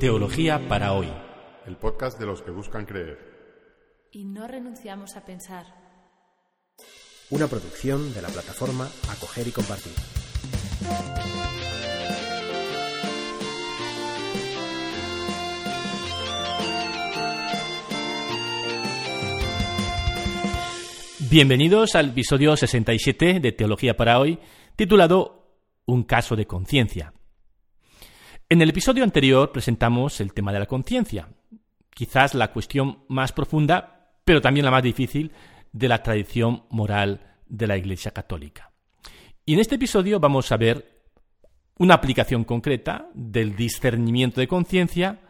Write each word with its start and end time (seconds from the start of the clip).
Teología 0.00 0.68
para 0.68 0.92
hoy. 0.92 1.08
El 1.66 1.76
podcast 1.76 2.20
de 2.20 2.26
los 2.26 2.40
que 2.42 2.52
buscan 2.52 2.86
creer. 2.86 3.18
Y 4.12 4.26
no 4.26 4.46
renunciamos 4.46 5.16
a 5.16 5.26
pensar. 5.26 5.66
Una 7.30 7.48
producción 7.48 8.14
de 8.14 8.22
la 8.22 8.28
plataforma 8.28 8.88
Acoger 9.10 9.48
y 9.48 9.50
Compartir. 9.50 9.92
Bienvenidos 21.28 21.96
al 21.96 22.10
episodio 22.10 22.56
67 22.56 23.40
de 23.40 23.50
Teología 23.52 23.96
para 23.96 24.20
hoy, 24.20 24.38
titulado 24.76 25.58
Un 25.86 26.04
caso 26.04 26.36
de 26.36 26.46
conciencia. 26.46 27.17
En 28.50 28.62
el 28.62 28.70
episodio 28.70 29.04
anterior 29.04 29.52
presentamos 29.52 30.22
el 30.22 30.32
tema 30.32 30.54
de 30.54 30.58
la 30.58 30.64
conciencia, 30.64 31.28
quizás 31.90 32.32
la 32.32 32.50
cuestión 32.50 33.04
más 33.08 33.30
profunda, 33.30 34.14
pero 34.24 34.40
también 34.40 34.64
la 34.64 34.70
más 34.70 34.82
difícil 34.82 35.32
de 35.70 35.86
la 35.86 36.02
tradición 36.02 36.64
moral 36.70 37.36
de 37.46 37.66
la 37.66 37.76
Iglesia 37.76 38.12
Católica. 38.12 38.72
Y 39.44 39.52
en 39.52 39.60
este 39.60 39.74
episodio 39.74 40.18
vamos 40.18 40.50
a 40.50 40.56
ver 40.56 41.02
una 41.76 41.92
aplicación 41.92 42.44
concreta 42.44 43.10
del 43.12 43.54
discernimiento 43.54 44.40
de 44.40 44.48
conciencia 44.48 45.20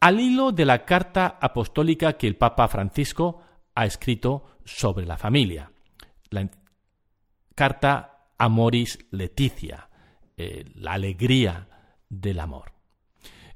al 0.00 0.18
hilo 0.18 0.52
de 0.52 0.64
la 0.64 0.86
carta 0.86 1.36
apostólica 1.38 2.14
que 2.14 2.28
el 2.28 2.36
Papa 2.36 2.66
Francisco 2.68 3.42
ha 3.74 3.84
escrito 3.84 4.56
sobre 4.64 5.04
la 5.04 5.18
familia. 5.18 5.70
La 6.30 6.48
carta 7.54 8.30
Amoris 8.38 9.06
Leticia, 9.10 9.90
eh, 10.38 10.64
la 10.76 10.94
alegría 10.94 11.75
del 12.08 12.40
amor. 12.40 12.72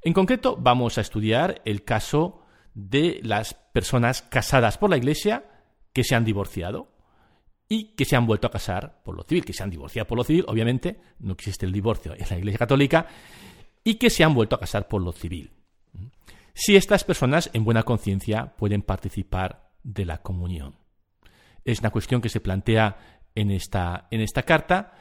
En 0.02 0.12
concreto, 0.12 0.56
vamos 0.58 0.98
a 0.98 1.02
estudiar 1.02 1.60
el 1.64 1.84
caso 1.84 2.42
de 2.74 3.20
las 3.22 3.54
personas 3.54 4.22
casadas 4.22 4.78
por 4.78 4.90
la 4.90 4.96
Iglesia 4.96 5.44
que 5.92 6.04
se 6.04 6.14
han 6.14 6.24
divorciado 6.24 6.88
y 7.68 7.94
que 7.94 8.04
se 8.04 8.16
han 8.16 8.26
vuelto 8.26 8.46
a 8.46 8.50
casar 8.50 9.02
por 9.04 9.14
lo 9.14 9.22
civil, 9.22 9.44
que 9.44 9.52
se 9.52 9.62
han 9.62 9.70
divorciado 9.70 10.06
por 10.06 10.18
lo 10.18 10.24
civil, 10.24 10.44
obviamente, 10.48 11.00
no 11.18 11.34
existe 11.34 11.66
el 11.66 11.72
divorcio 11.72 12.14
en 12.14 12.26
la 12.28 12.38
Iglesia 12.38 12.58
Católica, 12.58 13.06
y 13.84 13.94
que 13.94 14.10
se 14.10 14.24
han 14.24 14.34
vuelto 14.34 14.56
a 14.56 14.60
casar 14.60 14.88
por 14.88 15.02
lo 15.02 15.12
civil. 15.12 15.52
Si 16.54 16.76
estas 16.76 17.04
personas 17.04 17.48
en 17.52 17.64
buena 17.64 17.84
conciencia 17.84 18.56
pueden 18.56 18.82
participar 18.82 19.70
de 19.82 20.04
la 20.04 20.18
comunión. 20.18 20.76
Es 21.64 21.80
una 21.80 21.90
cuestión 21.90 22.20
que 22.20 22.28
se 22.28 22.40
plantea 22.40 23.20
en 23.34 23.50
esta, 23.50 24.08
en 24.10 24.20
esta 24.20 24.42
carta 24.42 24.92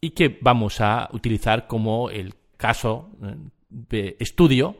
y 0.00 0.10
que 0.10 0.38
vamos 0.40 0.80
a 0.80 1.08
utilizar 1.12 1.66
como 1.66 2.10
el 2.10 2.34
caso 2.58 3.12
eh, 3.22 3.36
de 3.70 4.16
estudio 4.20 4.76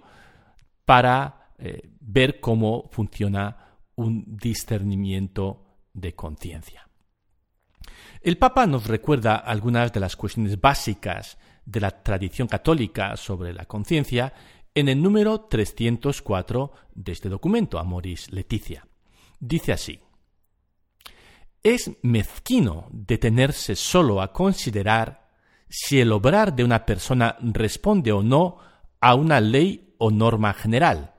para 0.85 1.53
eh, 1.59 1.89
ver 2.01 2.41
cómo 2.41 2.91
funciona 2.93 3.57
un 3.95 4.37
discernimiento 4.37 5.65
de 5.95 6.15
conciencia. 6.15 6.87
El 8.21 8.37
Papa 8.37 8.67
nos 8.67 8.87
recuerda 8.87 9.37
algunas 9.37 9.93
de 9.93 10.01
las 10.01 10.17
cuestiones 10.17 10.61
básicas 10.61 11.39
de 11.65 11.81
la 11.81 11.91
tradición 11.91 12.49
católica 12.49 13.17
sobre 13.17 13.53
la 13.53 13.65
conciencia 13.65 14.33
en 14.75 14.89
el 14.89 15.03
número 15.03 15.41
304 15.43 16.73
de 16.95 17.13
este 17.13 17.29
documento, 17.29 17.79
Amoris 17.79 18.31
Leticia. 18.33 18.87
Dice 19.41 19.73
así, 19.73 20.01
es 21.63 21.91
mezquino 22.03 22.89
detenerse 22.91 23.77
solo 23.77 24.21
a 24.23 24.33
considerar 24.33 25.28
si 25.69 26.01
el 26.01 26.13
obrar 26.13 26.55
de 26.55 26.65
una 26.65 26.87
persona 26.87 27.37
responde 27.41 28.13
o 28.13 28.23
no 28.23 28.59
a 29.01 29.15
una 29.15 29.41
ley 29.41 29.95
o 29.99 30.11
norma 30.11 30.53
general, 30.55 31.15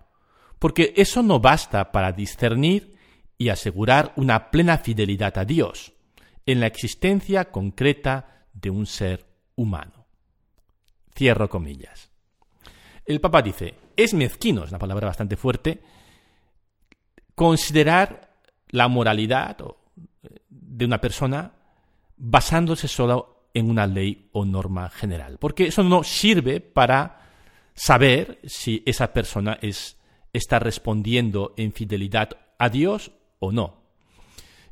porque 0.57 0.93
eso 0.97 1.23
no 1.23 1.39
basta 1.39 1.91
para 1.91 2.11
discernir 2.11 2.97
y 3.37 3.49
asegurar 3.49 4.13
una 4.15 4.51
plena 4.51 4.77
fidelidad 4.77 5.37
a 5.37 5.45
Dios 5.45 5.93
en 6.45 6.59
la 6.59 6.67
existencia 6.67 7.51
concreta 7.51 8.47
de 8.53 8.69
un 8.69 8.85
ser 8.85 9.25
humano. 9.55 10.07
Cierro 11.15 11.49
comillas. 11.49 12.09
El 13.05 13.21
Papa 13.21 13.41
dice, 13.41 13.75
es 13.95 14.13
mezquino, 14.13 14.63
es 14.63 14.69
una 14.69 14.79
palabra 14.79 15.07
bastante 15.07 15.37
fuerte, 15.37 15.81
considerar 17.35 18.35
la 18.69 18.87
moralidad 18.87 19.57
de 20.49 20.85
una 20.85 20.99
persona 20.99 21.53
basándose 22.17 22.87
solo 22.87 23.38
en 23.53 23.69
una 23.69 23.87
ley 23.87 24.29
o 24.31 24.45
norma 24.45 24.89
general, 24.89 25.37
porque 25.39 25.67
eso 25.67 25.83
no 25.83 26.03
sirve 26.03 26.59
para 26.61 27.19
saber 27.73 28.39
si 28.43 28.83
esa 28.85 29.13
persona 29.13 29.57
es, 29.61 29.97
está 30.33 30.59
respondiendo 30.59 31.53
en 31.57 31.71
fidelidad 31.71 32.29
a 32.57 32.69
Dios 32.69 33.11
o 33.39 33.51
no. 33.51 33.79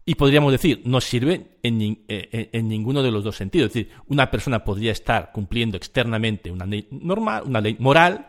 Y 0.05 0.15
podríamos 0.15 0.51
decir, 0.51 0.81
no 0.85 1.01
sirve 1.01 1.57
en, 1.63 2.05
eh, 2.07 2.49
en, 2.53 2.67
ninguno 2.69 3.03
de 3.03 3.11
los 3.11 3.25
dos 3.25 3.35
sentidos. 3.35 3.67
Es 3.67 3.73
decir, 3.73 3.91
una 4.07 4.31
persona 4.31 4.63
podría 4.63 4.93
estar 4.93 5.31
cumpliendo 5.33 5.75
externamente 5.75 6.49
una 6.49 6.65
ley 6.65 6.87
normal, 6.91 7.43
una 7.45 7.59
ley 7.59 7.75
moral, 7.79 8.27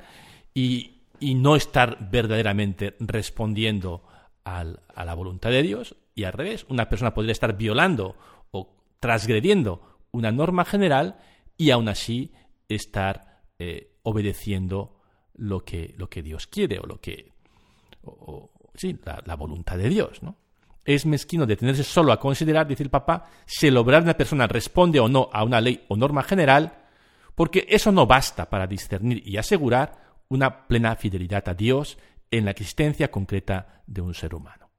y, 0.53 1.03
y 1.21 1.35
no 1.35 1.55
estar 1.55 2.09
verdaderamente 2.11 2.97
respondiendo 2.99 4.03
al, 4.43 4.81
a 4.93 5.05
la 5.05 5.15
voluntad 5.15 5.51
de 5.51 5.63
Dios, 5.63 5.95
y 6.17 6.25
al 6.25 6.33
revés, 6.33 6.67
una 6.69 6.89
persona 6.89 7.15
podría 7.15 7.31
estar 7.31 7.57
violando 7.57 8.17
o 8.51 8.77
transgrediendo 8.99 9.98
una 10.13 10.33
norma 10.33 10.65
general 10.65 11.19
y 11.57 11.71
aún 11.71 11.89
así 11.89 12.33
estar 12.69 13.43
eh, 13.59 13.97
obedeciendo 14.03 15.01
lo 15.35 15.65
que, 15.65 15.95
lo 15.97 16.09
que 16.09 16.23
Dios 16.23 16.47
quiere 16.47 16.79
o 16.79 16.87
lo 16.87 17.01
que 17.01 17.33
sí, 18.75 18.99
la, 19.25 19.35
voluntad 19.35 19.77
de 19.77 19.89
Dios, 19.89 20.23
¿no? 20.23 20.37
Es 20.85 21.05
mezquino 21.05 21.45
detenerse 21.45 21.85
solo 21.85 22.13
a 22.13 22.21
considerar, 22.21 22.67
dice 22.67 22.83
el 22.83 22.91
Papa, 22.91 23.27
si 23.45 23.67
el 23.67 23.77
obrar 23.77 24.03
de 24.03 24.07
una 24.07 24.17
persona 24.17 24.47
responde 24.47 25.01
o 25.01 25.09
no 25.09 25.29
a 25.33 25.45
una 25.45 25.61
ley 25.61 25.85
o 25.89 25.97
norma 25.97 26.23
general, 26.23 26.87
porque 27.35 27.67
eso 27.69 27.93
no 27.93 28.07
basta 28.07 28.49
para 28.49 28.67
discernir 28.67 29.23
y 29.27 29.37
asegurar 29.37 30.23
una 30.29 30.67
plena 30.67 30.97
fidelidad 30.97 31.47
a 31.49 31.55
Dios 31.55 31.99
en 32.31 32.47
la 32.47 32.53
existencia 32.53 33.11
concreta 33.11 33.83
de 33.87 34.01
un 34.01 34.15
ser 34.15 34.35
humano. 34.35 34.71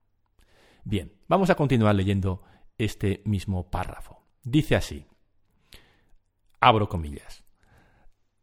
Bien, 0.84 1.14
vamos 1.28 1.50
a 1.50 1.56
continuar 1.56 1.94
leyendo 1.94 2.42
este 2.78 3.22
mismo 3.26 3.70
párrafo. 3.70 4.26
Dice 4.44 4.76
así, 4.76 5.06
Abro 6.60 6.90
comillas. 6.90 7.44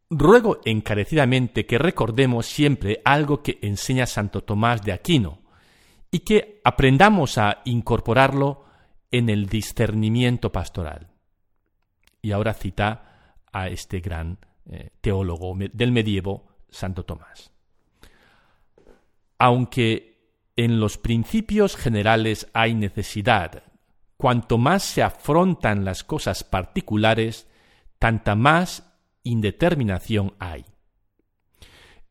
Ruego 0.09 0.61
encarecidamente 0.65 1.67
que 1.67 1.79
recordemos 1.79 2.47
siempre 2.47 3.01
algo 3.05 3.43
que 3.43 3.59
enseña 3.63 4.07
Santo 4.07 4.45
Tomás 4.45 4.83
de 4.83 4.93
Aquino 4.93 5.41
y 6.11 6.21
que 6.21 6.61
aprendamos 6.65 7.39
a 7.39 7.63
incorporarlo 7.65 8.65
en 9.11 9.29
el 9.29 9.47
discernimiento 9.47 10.53
pastoral. 10.53 11.09
Y 12.23 12.33
ahora 12.33 12.55
cita 12.55 13.35
a 13.53 13.69
este 13.69 14.01
gran 14.01 14.39
eh, 14.71 14.91
teólogo 15.01 15.55
del 15.57 15.93
medievo, 15.93 16.47
Santo 16.69 17.05
Tomás. 17.05 17.51
Aunque 19.39 20.17
en 20.57 20.81
los 20.81 20.99
principios 20.99 21.77
generales 21.77 22.49
hay 22.53 22.75
necesidad, 22.75 23.65
cuanto 24.17 24.57
más 24.59 24.83
se 24.83 25.03
afrontan 25.03 25.85
las 25.85 26.05
cosas 26.05 26.45
particulares, 26.45 27.49
tanta 27.99 28.35
más 28.35 28.93
indeterminación 29.23 30.35
hay. 30.39 30.65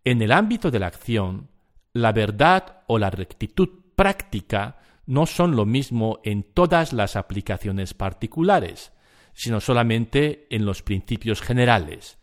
En 0.03 0.21
el 0.21 0.31
ámbito 0.31 0.71
de 0.71 0.79
la 0.79 0.87
acción, 0.87 1.49
la 1.93 2.11
verdad 2.11 2.83
o 2.87 2.99
la 2.99 3.09
rectitud 3.09 3.69
práctica 3.95 4.77
no 5.05 5.25
son 5.25 5.55
lo 5.55 5.65
mismo 5.65 6.19
en 6.23 6.43
todas 6.43 6.93
las 6.93 7.15
aplicaciones 7.15 7.93
particulares, 7.93 8.91
sino 9.33 9.61
solamente 9.61 10.47
en 10.49 10.65
los 10.65 10.81
principios 10.81 11.41
generales. 11.41 12.17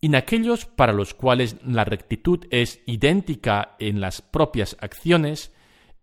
Y 0.00 0.06
en 0.06 0.14
aquellos 0.14 0.64
para 0.64 0.92
los 0.92 1.14
cuales 1.14 1.56
la 1.64 1.84
rectitud 1.84 2.46
es 2.50 2.80
idéntica 2.86 3.76
en 3.78 4.00
las 4.00 4.22
propias 4.22 4.76
acciones, 4.80 5.52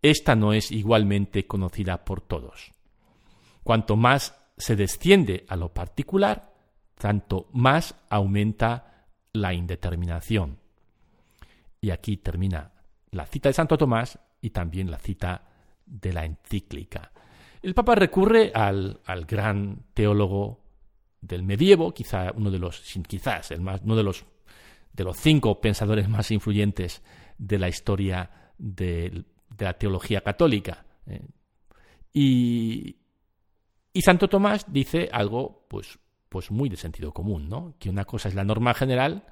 esta 0.02 0.36
no 0.36 0.54
es 0.54 0.72
igualmente 0.72 1.48
conocida 1.48 2.06
por 2.06 2.22
todos. 2.22 2.72
Cuanto 3.64 3.96
más 3.96 4.36
se 4.58 4.76
desciende 4.76 5.46
a 5.50 5.56
lo 5.56 5.74
particular, 5.74 6.54
tanto 6.98 7.48
más 7.54 7.96
aumenta 8.10 9.06
la 9.34 9.54
indeterminación. 9.54 10.60
Y 11.80 11.92
aquí 11.92 12.18
termina 12.18 12.72
la 13.12 13.26
cita 13.26 13.50
de 13.50 13.54
Santo 13.54 13.78
Tomás 13.78 14.20
y 14.42 14.50
también 14.50 14.90
la 14.92 14.98
cita 14.98 15.44
de 15.86 16.14
la 16.14 16.26
encíclica. 16.26 17.12
El 17.62 17.74
Papa 17.74 17.96
recurre 17.96 18.52
al, 18.54 19.00
gran 19.28 19.84
teólogo 19.94 20.64
del 21.22 21.44
medievo, 21.44 21.94
quizá 21.94 22.32
uno 22.36 22.52
de 22.52 22.60
los, 22.60 22.82
quizás 23.08 23.52
el 23.52 23.62
más, 23.62 23.82
uno 23.84 23.96
de 23.96 24.04
los, 24.04 24.26
de 24.94 25.04
los 25.04 25.18
cinco 25.18 25.60
pensadores 25.62 26.10
más 26.10 26.32
influyentes 26.32 27.04
de 27.38 27.60
la 27.60 27.70
historia 27.70 28.52
de, 28.58 29.24
la 29.58 29.74
teología 29.74 30.22
católica. 30.22 30.86
¿eh? 31.06 31.22
Y, 32.14 32.98
y 33.94 34.02
Santo 34.02 34.28
Tomás 34.28 34.72
dice 34.72 35.10
algo, 35.12 35.66
pues, 35.70 36.00
pues 36.30 36.52
muy 36.52 36.70
de 36.70 36.78
sentido 36.78 37.14
común, 37.14 37.50
¿no? 37.50 37.76
Que 37.80 37.90
una 37.90 38.06
cosa 38.06 38.30
es 38.30 38.36
la 38.36 38.44
norma 38.44 38.74
general, 38.74 39.26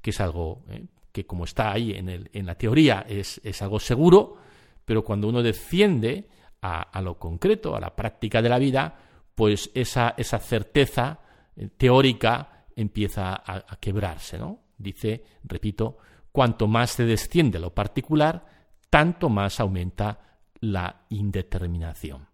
que 0.00 0.10
es 0.10 0.20
algo 0.20 0.62
eh, 0.68 0.86
que 1.12 1.26
como 1.26 1.44
está 1.44 1.72
ahí 1.72 1.92
en, 1.92 2.08
el, 2.08 2.30
en 2.32 2.46
la 2.46 2.56
teoría 2.56 3.04
es, 3.08 3.40
es, 3.44 3.62
algo 3.62 3.78
seguro, 3.78 4.36
pero 4.84 5.04
cuando 5.04 5.28
uno 5.28 5.42
desciende 5.42 6.28
a, 6.62 7.00
lo 7.02 7.18
concreto, 7.18 7.74
a 7.74 7.80
la 7.80 7.94
práctica 7.94 8.40
de 8.40 8.48
la 8.48 8.58
vida, 8.58 8.96
pues 9.34 9.70
esa, 9.74 10.14
esa 10.16 10.38
certeza 10.38 11.20
eh, 11.56 11.68
teórica 11.76 12.66
empieza 12.76 13.34
a, 13.34 13.64
a 13.68 13.76
quebrarse, 13.80 14.38
¿no? 14.38 14.60
Dice, 14.78 15.24
repito, 15.44 15.98
cuanto 16.30 16.66
más 16.66 16.90
se 16.90 17.04
desciende 17.04 17.58
a 17.58 17.60
lo 17.60 17.74
particular, 17.74 18.46
tanto 18.88 19.28
más 19.28 19.60
aumenta 19.60 20.38
la 20.60 21.04
indeterminación. 21.10 22.28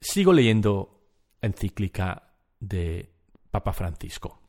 Sigo 0.00 0.32
leyendo 0.32 0.97
encíclica 1.42 2.34
de 2.60 3.12
Papa 3.50 3.72
Francisco. 3.72 4.40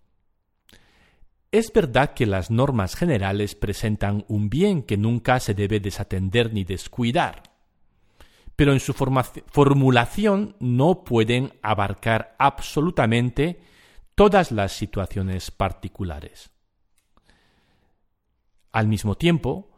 Es 1.52 1.74
verdad 1.74 2.14
que 2.14 2.26
las 2.26 2.52
normas 2.52 2.96
generales 2.96 3.56
presentan 3.56 4.24
un 4.28 4.50
bien 4.50 4.84
que 4.84 4.98
nunca 4.98 5.40
se 5.40 5.56
debe 5.56 5.80
desatender 5.80 6.54
ni 6.54 6.64
descuidar, 6.64 7.44
pero 8.56 8.74
en 8.74 8.80
su 8.80 8.94
formulación 8.94 10.56
no 10.60 11.04
pueden 11.04 11.54
abarcar 11.62 12.36
absolutamente 12.38 13.62
todas 14.14 14.52
las 14.52 14.74
situaciones 14.74 15.50
particulares. 15.50 16.52
Al 18.72 18.88
mismo 18.88 19.16
tiempo, 19.16 19.72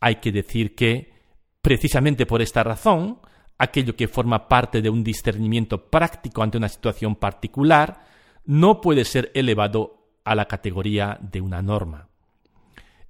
hay 0.00 0.16
que 0.16 0.32
decir 0.32 0.74
que, 0.74 1.12
precisamente 1.60 2.24
por 2.24 2.40
esta 2.40 2.62
razón, 2.62 3.20
aquello 3.58 3.96
que 3.96 4.08
forma 4.08 4.48
parte 4.48 4.80
de 4.80 4.88
un 4.88 5.02
discernimiento 5.02 5.90
práctico 5.90 6.42
ante 6.42 6.56
una 6.56 6.68
situación 6.68 7.16
particular 7.16 8.06
no 8.44 8.80
puede 8.80 9.04
ser 9.04 9.30
elevado 9.34 10.12
a 10.24 10.34
la 10.34 10.46
categoría 10.46 11.18
de 11.20 11.40
una 11.40 11.60
norma. 11.60 12.08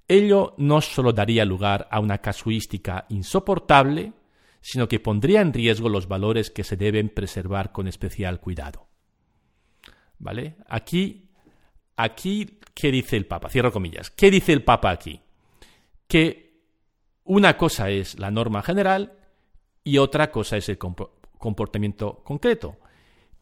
Ello 0.07 0.55
no 0.57 0.81
sólo 0.81 1.13
daría 1.13 1.45
lugar 1.45 1.87
a 1.91 1.99
una 1.99 2.17
casuística 2.17 3.05
insoportable, 3.09 4.13
sino 4.59 4.87
que 4.87 4.99
pondría 4.99 5.41
en 5.41 5.53
riesgo 5.53 5.87
los 5.87 6.07
valores 6.07 6.49
que 6.49 6.63
se 6.63 6.75
deben 6.75 7.09
preservar 7.09 7.71
con 7.71 7.87
especial 7.87 8.39
cuidado. 8.39 8.87
¿Vale? 10.17 10.57
Aquí, 10.67 11.29
aquí, 11.95 12.59
¿qué 12.73 12.91
dice 12.91 13.15
el 13.15 13.27
Papa? 13.27 13.49
Cierro 13.49 13.71
comillas. 13.71 14.09
¿Qué 14.09 14.31
dice 14.31 14.51
el 14.51 14.63
Papa 14.63 14.89
aquí? 14.89 15.21
Que 16.07 16.63
una 17.23 17.55
cosa 17.55 17.89
es 17.89 18.17
la 18.19 18.31
norma 18.31 18.63
general 18.63 19.18
y 19.89 19.97
otra 19.97 20.29
cosa 20.29 20.57
es 20.57 20.69
el 20.69 20.77
comportamiento 20.77 22.21
concreto. 22.23 22.77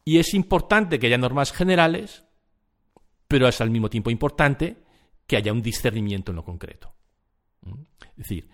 Y 0.02 0.18
es 0.18 0.32
importante 0.32 0.98
que 0.98 1.08
haya 1.08 1.18
normas 1.18 1.52
generales, 1.52 2.24
pero 3.26 3.46
es 3.46 3.60
al 3.60 3.68
mismo 3.68 3.90
tiempo 3.90 4.08
importante 4.08 4.78
que 5.26 5.36
haya 5.36 5.52
un 5.52 5.60
discernimiento 5.60 6.32
en 6.32 6.36
lo 6.36 6.44
concreto. 6.44 6.94
¿Mm? 7.60 7.82
Es 8.00 8.16
decir, 8.16 8.48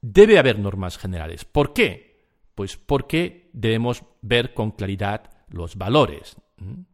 debe 0.00 0.38
haber 0.38 0.58
normas 0.58 0.96
generales. 0.96 1.44
¿Por 1.44 1.74
qué? 1.74 2.24
Pues 2.54 2.78
porque 2.78 3.50
debemos 3.52 4.02
ver 4.22 4.54
con 4.54 4.70
claridad 4.70 5.30
los 5.48 5.76
valores. 5.76 6.36
¿Mm? 6.56 6.84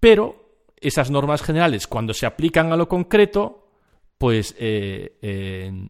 Pero 0.00 0.64
esas 0.80 1.12
normas 1.12 1.42
generales, 1.42 1.86
cuando 1.86 2.12
se 2.12 2.26
aplican 2.26 2.72
a 2.72 2.76
lo 2.76 2.88
concreto, 2.88 3.70
pues 4.18 4.56
eh, 4.58 5.16
eh, 5.22 5.88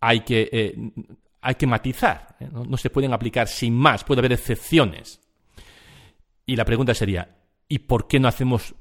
hay 0.00 0.20
que 0.20 0.48
eh, 0.50 0.74
hay 1.44 1.56
que 1.56 1.66
matizar, 1.66 2.36
¿eh? 2.40 2.48
¿no? 2.50 2.76
se 2.78 2.90
pueden 2.90 3.12
aplicar 3.12 3.48
sin 3.48 3.74
más, 3.74 4.02
puede 4.02 4.20
haber 4.20 4.32
excepciones. 4.32 5.20
Y 6.46 6.56
la 6.56 6.64
pregunta 6.64 6.94
sería, 6.94 7.36
¿y 7.68 7.80
por 7.80 8.08
qué 8.08 8.18
no 8.18 8.28
hacemos 8.28 8.74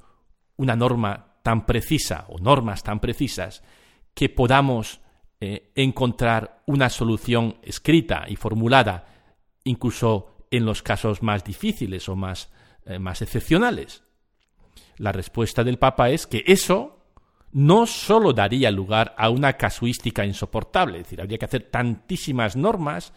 una 0.56 0.75
norma 0.75 1.39
tan 1.44 1.65
precisa 1.65 2.25
o 2.30 2.39
normas 2.39 2.81
tan 2.83 3.01
precisas 3.01 3.63
que 4.13 4.30
podamos 4.30 5.01
eh, 5.42 5.71
encontrar 5.75 6.63
una 6.68 6.89
solución 6.89 7.57
escrita 7.63 8.25
y 8.27 8.38
formulada 8.38 9.07
incluso 9.65 10.48
en 10.50 10.65
los 10.65 10.81
casos 10.81 11.21
más 11.21 11.44
difíciles 11.44 12.07
o 12.07 12.15
más, 12.15 12.50
eh, 12.86 12.98
más 12.98 13.21
excepcionales? 13.21 14.04
La 14.98 15.12
respuesta 15.12 15.63
del 15.63 15.80
Papa 15.80 16.12
es 16.12 16.27
que 16.27 16.44
eso 16.48 17.03
no 17.54 17.86
solo 17.86 18.34
daría 18.34 18.72
lugar 18.72 19.14
a 19.18 19.30
una 19.30 19.54
casuística 19.54 20.26
insoportable, 20.26 20.98
es 20.98 21.04
decir, 21.06 21.22
habría 21.22 21.38
que 21.38 21.46
hacer 21.46 21.70
tantísimas 21.70 22.56
normas 22.56 23.14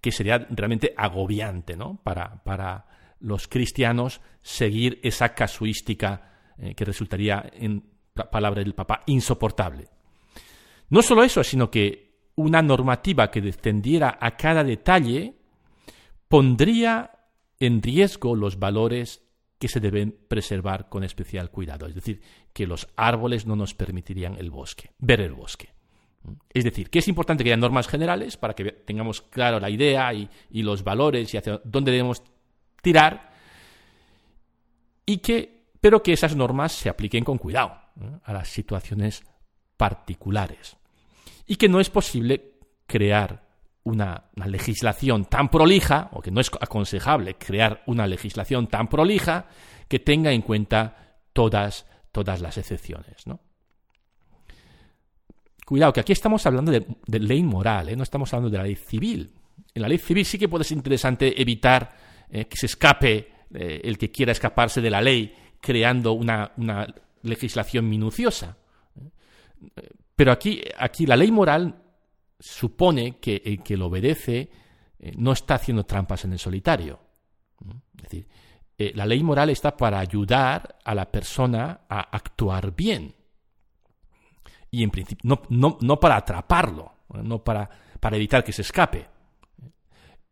que 0.00 0.12
sería 0.12 0.46
realmente 0.50 0.94
agobiante 0.96 1.76
¿no? 1.76 2.00
para, 2.02 2.42
para 2.42 2.86
los 3.18 3.48
cristianos 3.48 4.20
seguir 4.42 5.00
esa 5.02 5.34
casuística 5.34 6.54
eh, 6.58 6.74
que 6.74 6.84
resultaría, 6.84 7.50
en 7.52 7.84
palabra 8.30 8.62
del 8.62 8.74
Papa, 8.74 9.02
insoportable. 9.06 9.88
No 10.88 11.02
solo 11.02 11.22
eso, 11.22 11.42
sino 11.44 11.70
que 11.70 12.30
una 12.36 12.62
normativa 12.62 13.30
que 13.30 13.40
descendiera 13.40 14.18
a 14.20 14.36
cada 14.36 14.64
detalle 14.64 15.34
pondría 16.28 17.10
en 17.58 17.82
riesgo 17.82 18.34
los 18.34 18.58
valores 18.58 19.22
que 19.60 19.68
se 19.68 19.78
deben 19.78 20.16
preservar 20.26 20.88
con 20.88 21.04
especial 21.04 21.50
cuidado. 21.50 21.86
Es 21.86 21.94
decir, 21.94 22.22
que 22.54 22.66
los 22.66 22.88
árboles 22.96 23.46
no 23.46 23.56
nos 23.56 23.74
permitirían 23.74 24.36
el 24.38 24.50
bosque, 24.50 24.92
ver 24.98 25.20
el 25.20 25.34
bosque. 25.34 25.68
Es 26.48 26.64
decir, 26.64 26.88
que 26.88 27.00
es 27.00 27.08
importante 27.08 27.44
que 27.44 27.50
haya 27.50 27.58
normas 27.58 27.86
generales 27.86 28.38
para 28.38 28.54
que 28.54 28.72
tengamos 28.72 29.20
claro 29.20 29.60
la 29.60 29.68
idea 29.68 30.14
y, 30.14 30.30
los 30.50 30.82
valores 30.82 31.32
y 31.34 31.36
hacia 31.36 31.60
dónde 31.62 31.92
debemos 31.92 32.22
tirar, 32.80 33.34
y 35.04 35.18
que, 35.18 35.66
pero 35.78 36.02
que 36.02 36.14
esas 36.14 36.34
normas 36.34 36.72
se 36.72 36.88
apliquen 36.88 37.22
con 37.22 37.36
cuidado 37.36 37.78
a 38.24 38.32
las 38.32 38.48
situaciones 38.48 39.22
particulares. 39.76 40.78
Y 41.46 41.56
que 41.56 41.68
no 41.68 41.80
es 41.80 41.90
posible 41.90 42.54
crear 42.86 43.49
una, 43.84 44.24
legislación 44.46 45.24
tan 45.24 45.48
prolija, 45.48 46.10
o 46.12 46.20
que 46.20 46.30
no 46.30 46.40
es 46.40 46.50
aconsejable 46.60 47.34
crear 47.34 47.82
una 47.86 48.06
legislación 48.06 48.66
tan 48.66 48.88
prolija, 48.88 49.46
que 49.88 49.98
tenga 49.98 50.32
en 50.32 50.42
cuenta 50.42 51.16
todas, 51.32 51.86
todas 52.12 52.40
las 52.40 52.58
excepciones. 52.58 53.26
¿no? 53.26 53.40
Cuidado, 55.66 55.92
que 55.92 56.00
aquí 56.00 56.12
estamos 56.12 56.44
hablando 56.46 56.72
de, 56.72 57.18
ley 57.18 57.42
moral, 57.42 57.88
¿eh? 57.88 57.96
no 57.96 58.02
estamos 58.02 58.32
hablando 58.32 58.50
de 58.50 58.58
la 58.58 58.64
ley 58.64 58.76
civil. 58.76 59.32
En 59.74 59.82
la 59.82 59.88
ley 59.88 59.98
civil 59.98 60.24
sí 60.24 60.38
que 60.38 60.48
puede 60.48 60.64
ser 60.64 60.76
interesante 60.76 61.40
evitar 61.40 61.90
eh, 62.28 62.46
que 62.46 62.56
se 62.56 62.66
escape 62.66 63.32
eh, 63.52 63.80
el 63.84 63.98
que 63.98 64.10
quiera 64.10 64.32
escaparse 64.32 64.80
de 64.80 64.90
la 64.90 65.00
ley 65.00 65.34
creando 65.60 66.12
una, 66.12 66.52
una 66.56 66.86
legislación 67.22 67.88
minuciosa. 67.88 68.56
Pero 70.16 70.32
aquí, 70.32 70.62
aquí 70.78 71.06
la 71.06 71.16
ley 71.16 71.30
moral 71.30 71.74
supone 72.40 73.18
que 73.18 73.42
el 73.44 73.62
que 73.62 73.76
lo 73.76 73.86
obedece 73.86 74.50
eh, 74.98 75.12
no 75.16 75.32
está 75.32 75.54
haciendo 75.54 75.84
trampas 75.84 76.24
en 76.24 76.32
el 76.32 76.38
solitario. 76.38 76.98
Es 77.96 78.02
decir, 78.02 78.26
eh, 78.76 78.92
la 78.94 79.04
ley 79.04 79.22
moral 79.22 79.50
está 79.50 79.76
para 79.76 79.98
ayudar 79.98 80.78
a 80.82 80.94
la 80.94 81.10
persona 81.10 81.82
a 81.88 82.00
actuar 82.00 82.74
bien. 82.74 83.14
Y 84.70 84.82
en 84.82 84.90
principio, 84.90 85.22
no, 85.24 85.42
no, 85.50 85.76
no 85.82 86.00
para 86.00 86.16
atraparlo, 86.16 86.94
no 87.22 87.44
para, 87.44 87.68
para, 88.00 88.16
evitar 88.16 88.42
que 88.42 88.52
se 88.52 88.62
escape. 88.62 89.06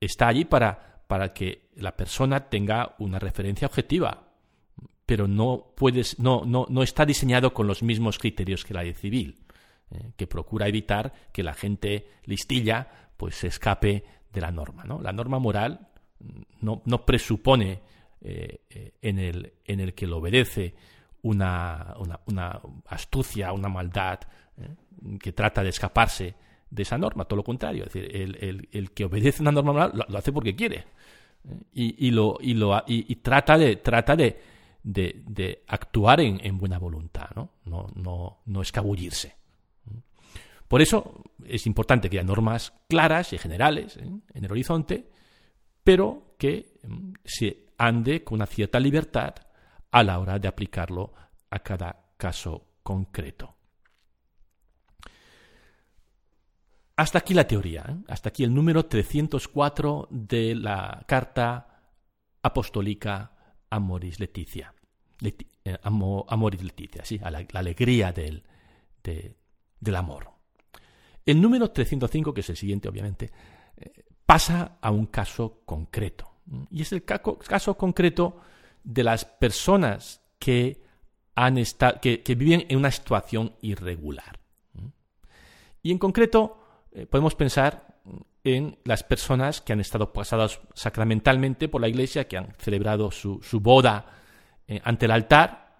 Está 0.01 0.29
allí 0.29 0.45
para, 0.45 1.03
para 1.07 1.33
que 1.35 1.69
la 1.77 1.97
persona 1.97 2.49
tenga 2.49 2.95
una 2.99 3.19
referencia 3.19 3.67
objetiva, 3.67 4.29
pero 5.05 5.27
no, 5.27 5.73
puedes, 5.77 6.19
no, 6.19 6.45
no, 6.47 6.67
no 6.69 6.83
está 6.83 7.05
diseñado 7.05 7.53
con 7.53 7.67
los 7.67 7.83
mismos 7.83 8.19
criterios 8.19 8.65
que 8.65 8.75
la 8.75 8.83
ley 8.83 8.95
civil. 8.95 9.45
Eh, 9.91 10.13
que 10.19 10.27
procura 10.27 10.69
evitar 10.69 11.15
que 11.33 11.43
la 11.43 11.55
gente 11.55 12.09
listilla 12.25 13.11
pues 13.17 13.37
se 13.37 13.47
escape 13.47 14.05
de 14.31 14.41
la 14.41 14.51
norma. 14.51 14.85
¿no? 14.85 15.01
La 15.01 15.13
norma 15.13 15.39
moral 15.39 15.89
no, 16.61 16.83
no 16.85 17.07
presupone 17.07 17.81
eh, 18.21 18.61
eh, 18.69 18.93
en, 19.01 19.19
el, 19.19 19.55
en, 19.65 19.81
el, 19.81 19.95
que 19.95 20.07
lo 20.07 20.19
obedece 20.19 20.75
una, 21.23 21.95
una, 22.01 22.21
una 22.27 22.61
astucia, 22.87 23.53
una 23.55 23.71
maldad 23.71 24.21
que 25.19 25.33
trata 25.33 25.63
de 25.63 25.71
escaparse 25.71 26.35
de 26.69 26.83
esa 26.83 26.99
norma, 26.99 27.25
todo 27.25 27.39
lo 27.39 27.45
contrario. 27.45 27.85
Es 27.87 27.93
decir, 27.95 28.15
el, 28.15 28.37
el, 28.45 28.69
el 28.71 28.91
que 28.91 29.07
obedece 29.07 29.41
una 29.41 29.53
norma 29.53 29.73
moral 29.73 30.05
lo, 30.07 30.19
hace 30.19 30.33
porque 30.33 30.55
quiere. 30.55 30.85
Y, 31.73 32.09
y, 32.09 32.11
lo, 32.11 32.37
y, 32.43 32.53
lo, 32.53 32.83
y, 32.87 33.15
trata 33.17 33.57
de, 33.57 33.77
trata 33.77 34.17
de, 34.17 34.39
de, 34.83 35.23
de 35.27 35.65
actuar 35.67 36.21
en, 36.21 36.45
en, 36.45 36.59
buena 36.59 36.79
voluntad, 36.79 37.31
¿no? 37.35 37.53
No, 37.65 37.87
no, 37.95 38.41
no 38.45 38.61
escabullirse. 38.61 39.39
Por 40.69 40.83
eso 40.83 41.25
es 41.47 41.67
importante 41.67 42.11
que 42.11 42.19
haya 42.19 42.27
normas 42.27 42.75
claras 42.89 43.33
y 43.33 43.39
generales 43.39 43.97
en 43.97 44.23
el 44.35 44.51
horizonte, 44.51 45.11
pero 45.83 46.35
que 46.39 46.79
mm, 46.87 47.13
se 47.25 47.69
ande 47.79 48.23
con 48.23 48.37
una 48.37 48.47
cierta 48.47 48.79
libertad 48.79 49.35
a 49.91 50.03
la 50.03 50.19
hora 50.19 50.39
de 50.39 50.49
aplicarlo 50.49 51.15
a 51.51 51.59
cada 51.61 52.13
caso 52.17 52.75
concreto. 52.83 53.57
Hasta 56.97 57.19
aquí 57.19 57.33
la 57.33 57.47
teoría, 57.47 57.85
¿eh? 57.89 57.97
hasta 58.09 58.31
aquí 58.31 58.43
el 58.43 58.53
número 58.53 58.87
304 58.87 60.09
de 60.11 60.55
la 60.57 61.05
carta 61.07 61.93
apostólica 62.43 63.57
a 63.71 63.79
Moris 63.79 64.19
Leticia. 64.19 64.75
eh, 65.65 65.79
amor 65.83 66.55
y 66.55 66.59
Leticia, 66.59 67.05
sí, 67.05 67.19
la, 67.19 67.47
alegría 67.55 68.13
del, 68.13 68.43
del 69.03 69.97
amor. 69.97 70.38
El 71.29 71.43
número 71.43 71.71
305, 71.71 72.33
que 72.33 72.41
es 72.41 72.49
el 72.49 72.57
siguiente, 72.57 72.89
obviamente, 72.89 73.31
eh, 73.77 73.93
pasa 74.25 74.79
a 74.81 74.91
un 74.91 75.05
caso 75.09 75.61
concreto. 75.67 76.27
Y 76.71 76.81
es 76.81 76.91
el 76.93 77.05
caso, 77.05 77.77
concreto 77.77 78.41
de 78.83 79.05
las 79.05 79.27
personas 79.27 80.23
que, 80.39 80.81
han 81.35 81.63
que, 82.01 82.35
viven 82.35 82.65
en 82.71 82.79
una 82.79 82.91
situación 82.91 83.53
irregular. 83.61 84.39
Y 85.83 85.93
en 85.93 85.99
concreto, 85.99 86.63
eh, 86.93 87.05
podemos 87.05 87.35
pensar 87.35 88.01
en 88.43 88.79
las 88.85 89.05
personas 89.05 89.61
que 89.61 89.75
han 89.75 89.81
estado 89.81 90.15
pasadas 90.15 90.63
sacramentalmente 90.73 91.69
por 91.69 91.83
la 91.83 91.89
iglesia, 91.89 92.27
que 92.27 92.39
han 92.39 92.55
celebrado 92.57 93.11
su, 93.11 93.39
boda 93.61 94.07
eh, 94.67 94.81
ante 94.83 95.05
el 95.05 95.11
altar, 95.11 95.77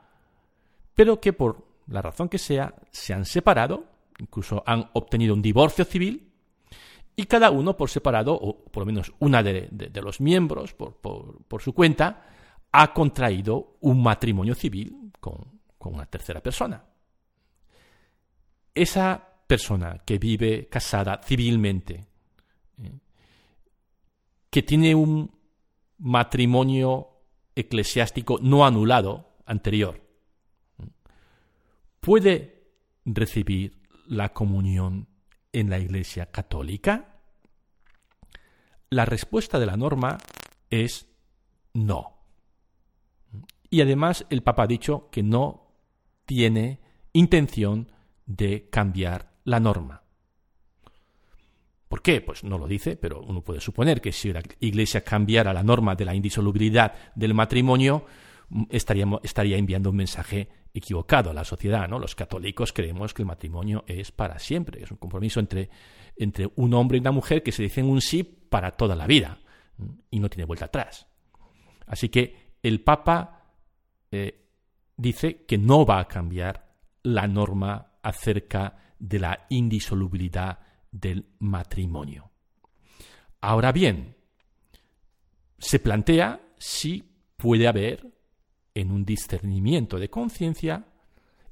pero 0.95 1.19
que 1.23 1.33
por 1.33 1.67
la 1.87 2.03
razón 2.03 2.29
que 2.29 2.37
sea 2.37 2.75
se 2.91 3.15
han 3.15 3.25
separado, 3.25 3.97
incluso 4.19 4.63
han 4.67 4.91
obtenido 4.93 5.35
un 5.35 5.43
divorcio 5.43 5.85
civil, 5.85 6.29
y 7.19 7.27
cada 7.27 7.51
uno 7.51 7.77
por 7.77 7.91
separado, 7.91 8.33
o 8.33 8.65
por 8.65 8.83
lo 8.83 8.87
menos 8.87 9.13
una 9.19 9.43
de, 9.43 9.91
los 10.01 10.21
miembros 10.21 10.73
por, 10.75 11.63
su 11.63 11.73
cuenta, 11.73 12.27
ha 12.71 12.95
contraído 12.95 13.77
un 13.81 14.01
matrimonio 14.01 14.55
civil 14.55 15.11
con, 15.19 15.59
una 15.81 16.07
tercera 16.07 16.41
persona. 16.41 16.85
Esa 18.73 19.21
persona 19.49 19.99
que 20.05 20.19
vive 20.19 20.69
casada 20.69 21.21
civilmente 21.25 22.07
que 24.51 24.63
tiene 24.63 24.95
un 24.95 25.31
matrimonio 25.99 27.09
eclesiástico 27.57 28.39
no 28.41 28.65
anulado 28.65 29.39
anterior, 29.45 30.01
¿puede 32.01 32.63
recibir 33.05 33.78
la 34.09 34.33
comunión 34.33 35.09
en 35.53 35.71
la 35.71 35.79
Iglesia 35.79 36.27
católica? 36.27 37.21
La 38.91 39.05
respuesta 39.05 39.59
de 39.59 39.67
la 39.67 39.77
norma 39.77 40.19
es 40.71 41.07
no. 41.75 42.19
Y 43.71 43.83
además 43.83 44.27
el 44.31 44.43
Papa 44.43 44.65
ha 44.65 44.67
dicho 44.67 45.09
que 45.11 45.23
no 45.23 45.69
tiene 46.25 46.81
intención 47.13 47.93
de 48.27 48.69
cambiar 48.71 49.33
la 49.45 49.61
norma. 49.61 50.03
¿Por 51.89 52.03
qué? 52.03 52.21
Pues 52.21 52.45
no 52.45 52.59
lo 52.59 52.69
dice, 52.69 52.97
pero 52.97 53.23
uno 53.23 53.43
puede 53.43 53.61
suponer 53.61 54.01
que 54.01 54.13
si 54.13 54.33
la 54.33 54.43
Iglesia 54.61 55.03
cambiara 55.03 55.55
la 55.55 55.63
norma 55.63 55.95
de 55.95 56.05
la 56.05 56.15
indisolubilidad 56.15 56.93
del 57.15 57.33
matrimonio, 57.33 58.05
mm, 58.51 58.65
estaría, 58.71 59.57
enviando 59.57 59.91
un 59.91 59.97
mensaje 59.97 60.49
equivocado 60.75 61.31
a 61.31 61.35
la 61.35 61.45
sociedad. 61.45 61.89
¿no? 61.89 61.99
Los 61.99 62.15
católicos 62.15 62.73
creemos 62.73 63.15
que 63.15 63.23
el 63.23 63.27
matrimonio 63.27 63.85
es 63.87 64.13
para 64.13 64.39
siempre, 64.39 64.83
es 64.83 64.91
un 64.91 64.99
compromiso 64.99 65.41
entre, 65.41 65.71
entre 66.17 66.51
un 66.57 66.75
hombre 66.75 66.99
y 66.99 67.01
una 67.01 67.13
mujer 67.13 67.43
que 67.43 67.53
se 67.53 67.63
dicen 67.63 67.87
un 67.87 68.01
sí 68.01 68.23
para 68.23 68.73
toda 68.73 68.95
la 68.95 69.07
vida 69.07 69.39
y 70.11 70.21
no 70.21 70.29
tiene 70.29 70.45
vuelta 70.45 70.67
atrás. 70.67 71.07
Así 71.87 72.09
que 72.09 72.55
el 72.63 72.81
Papa 72.81 73.53
eh, 74.11 74.47
dice 74.97 75.45
que 75.47 75.59
no 75.59 75.87
va 75.87 76.01
a 76.01 76.09
cambiar 76.09 76.75
la 77.03 77.27
norma 77.27 77.93
acerca 78.03 78.77
de 78.99 79.19
la 79.19 79.47
indisolubilidad 79.49 80.59
del 80.91 81.27
matrimonio. 81.39 82.31
Ahora 83.41 83.73
bien, 83.73 84.17
se 85.59 85.79
plantea 85.79 86.41
si 86.59 87.05
puede 87.37 87.69
haber, 87.69 88.07
en 88.79 88.93
un 88.93 89.05
discernimiento 89.05 89.99
de 89.99 90.09
conciencia, 90.09 90.87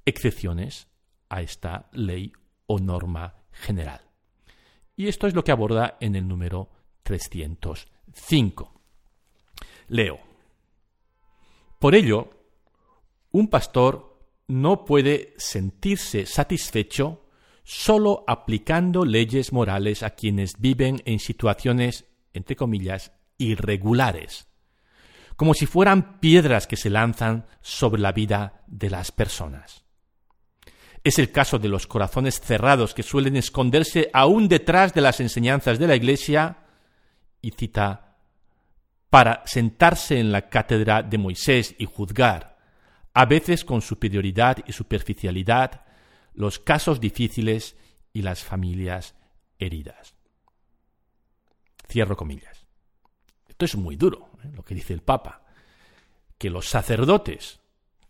excepciones 0.05 0.87
a 1.29 1.43
esta 1.43 1.89
ley 1.93 2.33
o 2.67 2.79
norma 2.79 3.35
general. 3.51 4.01
Y 4.95 5.09
esto 5.09 5.27
es 5.27 5.35
lo 5.35 5.43
que 5.43 5.53
aborda 5.53 5.97
en 6.01 6.15
el 6.15 6.27
número 6.27 6.71
305. 7.03 8.81
Leo. 9.89 10.19
Por 11.79 11.95
ello, 11.95 12.31
un 13.33 13.49
pastor 13.49 14.19
no 14.49 14.85
puede 14.85 15.35
sentirse 15.37 16.27
satisfecho 16.27 17.25
solo 17.65 18.25
aplicando 18.29 19.05
leyes 19.05 19.53
morales 19.53 20.05
a 20.05 20.11
quienes 20.11 20.61
viven 20.61 21.03
en 21.05 21.19
situaciones, 21.19 22.05
entre 22.33 22.55
comillas, 22.55 23.13
irregulares, 23.39 24.47
como 25.37 25.55
si 25.55 25.67
fueran 25.67 26.19
piedras 26.19 26.67
que 26.67 26.77
se 26.77 26.91
lanzan 26.91 27.47
sobre 27.61 28.01
la 28.01 28.13
vida 28.13 28.63
de 28.67 28.91
las 28.91 29.13
personas. 29.13 29.85
Es 31.05 31.19
el 31.19 31.31
caso 31.31 31.59
de 31.59 31.69
los 31.69 31.87
corazones 31.87 32.41
cerrados 32.41 32.95
que 32.95 33.03
suelen 33.03 33.37
esconderse 33.37 34.11
aún 34.13 34.49
detrás 34.49 34.93
de 34.93 35.03
las 35.03 35.21
enseñanzas 35.21 35.79
de 35.79 35.87
la 35.87 35.95
Iglesia, 35.95 36.59
y 37.41 37.53
cita, 37.53 38.17
para 39.09 39.43
sentarse 39.47 40.19
en 40.19 40.33
la 40.33 40.49
cátedra 40.49 41.03
de 41.03 41.19
Moisés 41.19 41.77
y 41.79 41.85
juzgar, 41.85 42.59
a 43.15 43.25
veces 43.25 43.65
con 43.65 43.83
superioridad 43.83 44.59
y 44.67 44.73
superficialidad, 44.73 45.85
los 46.35 46.59
casos 46.59 47.01
difíciles 47.01 47.77
y 48.13 48.23
las 48.23 48.43
familias 48.43 49.15
heridas. 49.59 50.17
Cierro 51.89 52.17
comillas. 52.17 52.67
Esto 53.49 53.65
es 53.65 53.77
muy 53.77 53.97
duro. 53.97 54.29
Lo 54.55 54.65
que 54.65 54.75
dice 54.75 54.93
el 54.93 55.03
Papa, 55.03 55.43
que 56.39 56.51
los 56.51 56.69
sacerdotes 56.69 57.61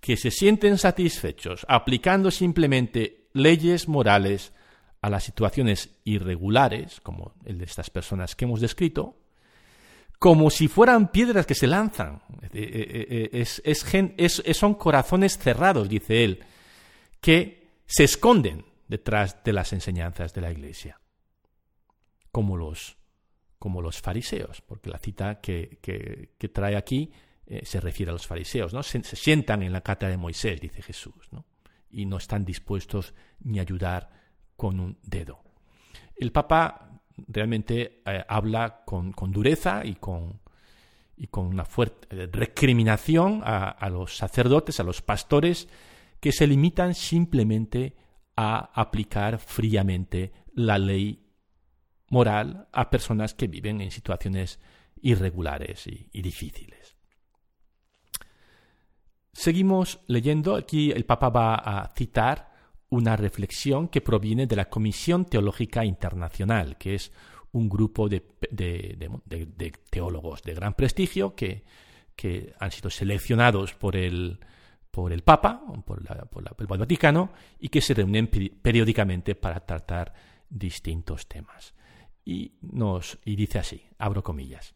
que 0.00 0.16
se 0.16 0.31
sienten 0.31 0.78
satisfechos 0.78 1.66
aplicando 1.69 2.31
simplemente 2.31 3.28
leyes 3.33 3.88
morales 3.88 4.52
a 5.00 5.11
las 5.11 5.25
situaciones 5.25 5.90
irregulares, 6.05 7.00
como 7.00 7.35
el 7.45 7.59
de 7.59 7.64
estas 7.64 7.90
personas 7.90 8.35
que 8.35 8.45
hemos 8.45 8.61
descrito, 8.61 9.16
como 10.19 10.50
si 10.50 10.69
fueran 10.69 11.12
piedras 11.12 11.47
que 11.47 11.55
se 11.55 11.66
lanzan. 11.66 12.23
Eh, 12.52 13.28
eh, 13.33 14.55
son 14.55 14.75
corazones 14.75 15.38
cerrados, 15.38 15.88
dice 15.88 16.25
él, 16.25 16.45
que 17.21 17.69
se 17.87 18.05
esconden 18.05 18.64
detrás 18.88 19.43
de 19.45 19.52
las 19.52 19.73
enseñanzas 19.73 20.33
de 20.33 20.40
la 20.40 20.50
Iglesia, 20.50 21.00
como 22.33 22.57
los, 22.57 22.96
como 23.59 23.81
los 23.81 24.01
fariseos, 24.01 24.61
porque 24.61 24.91
la 24.91 24.99
cita 24.99 25.41
que, 25.41 25.79
trae 26.53 26.77
aquí 26.77 27.11
eh, 27.47 27.65
se 27.65 27.81
refiere 27.81 28.11
a 28.11 28.13
los 28.13 28.27
fariseos, 28.27 28.73
¿no? 28.73 28.83
Se, 28.83 29.03
sientan 29.03 29.63
en 29.63 29.73
la 29.73 29.81
cátedra 29.81 30.11
de 30.11 30.17
Moisés, 30.17 30.61
dice 30.61 30.83
Jesús, 30.83 31.31
y 31.91 32.07
no 32.07 32.19
están 32.19 32.45
dispuestos 32.45 33.15
ni 33.41 33.59
a 33.59 33.63
ayudar 33.63 34.11
con 34.57 34.81
un 34.81 34.99
dedo. 35.03 35.41
El 36.17 36.33
Papa 36.33 37.01
realmente 37.29 38.03
eh, 38.05 38.25
habla 38.29 38.83
con, 38.85 39.13
dureza 39.33 39.85
y 39.85 39.95
con, 39.95 40.41
y 41.17 41.29
con 41.29 41.47
una 41.47 41.65
fuerte 41.65 42.27
recriminación 42.27 43.43
a 43.45 43.89
los 43.91 44.17
sacerdotes, 44.17 44.81
a 44.81 44.85
los 44.85 45.03
pastores, 45.03 45.69
que 46.21 46.33
se 46.33 46.47
limitan 46.47 46.95
simplemente 46.95 47.97
a 48.37 48.71
aplicar 48.75 49.39
fríamente 49.39 50.33
la 50.55 50.79
ley 50.79 51.25
moral 52.09 52.69
a 52.73 52.91
personas 52.91 53.35
que 53.35 53.47
viven 53.47 53.81
en 53.81 53.91
situaciones 53.91 54.61
irregulares 55.01 55.87
y, 55.87 56.23
difíciles. 56.23 56.97
Seguimos 59.33 60.01
leyendo, 60.07 60.57
aquí 60.57 60.91
el 60.91 61.05
Papa 61.05 61.29
va 61.29 61.55
a 61.55 61.89
citar 61.95 62.55
una 62.89 63.17
reflexión 63.17 63.89
que 63.89 64.01
proviene 64.01 64.47
de 64.47 64.57
la 64.57 64.71
Comisión 64.71 65.27
Teológica 65.27 65.85
Internacional, 65.85 66.79
que 66.79 66.95
es 66.95 67.13
un 67.53 67.69
grupo 67.69 68.09
de, 68.09 68.21
teólogos 69.91 70.43
de 70.43 70.55
gran 70.55 70.75
prestigio 70.75 71.35
que 71.35 71.65
han 72.59 72.71
sido 72.71 72.89
seleccionados 72.89 73.75
por 73.75 73.97
el, 73.97 74.39
por 74.97 75.13
el 75.13 75.23
Papa, 75.23 75.63
por, 75.85 75.99
el 75.99 76.67
Vaticano, 76.67 77.31
y 77.61 77.69
que 77.69 77.83
se 77.83 77.93
reúnen 77.93 78.29
periódicamente 78.29 79.35
para 79.35 79.61
tratar 79.61 80.15
distintos 80.49 81.27
temas. 81.27 81.75
Y, 82.26 82.59
nos, 82.61 83.18
y 83.25 83.37
dice 83.37 83.61
así, 83.61 83.87
abro 83.99 84.23
comillas. 84.23 84.75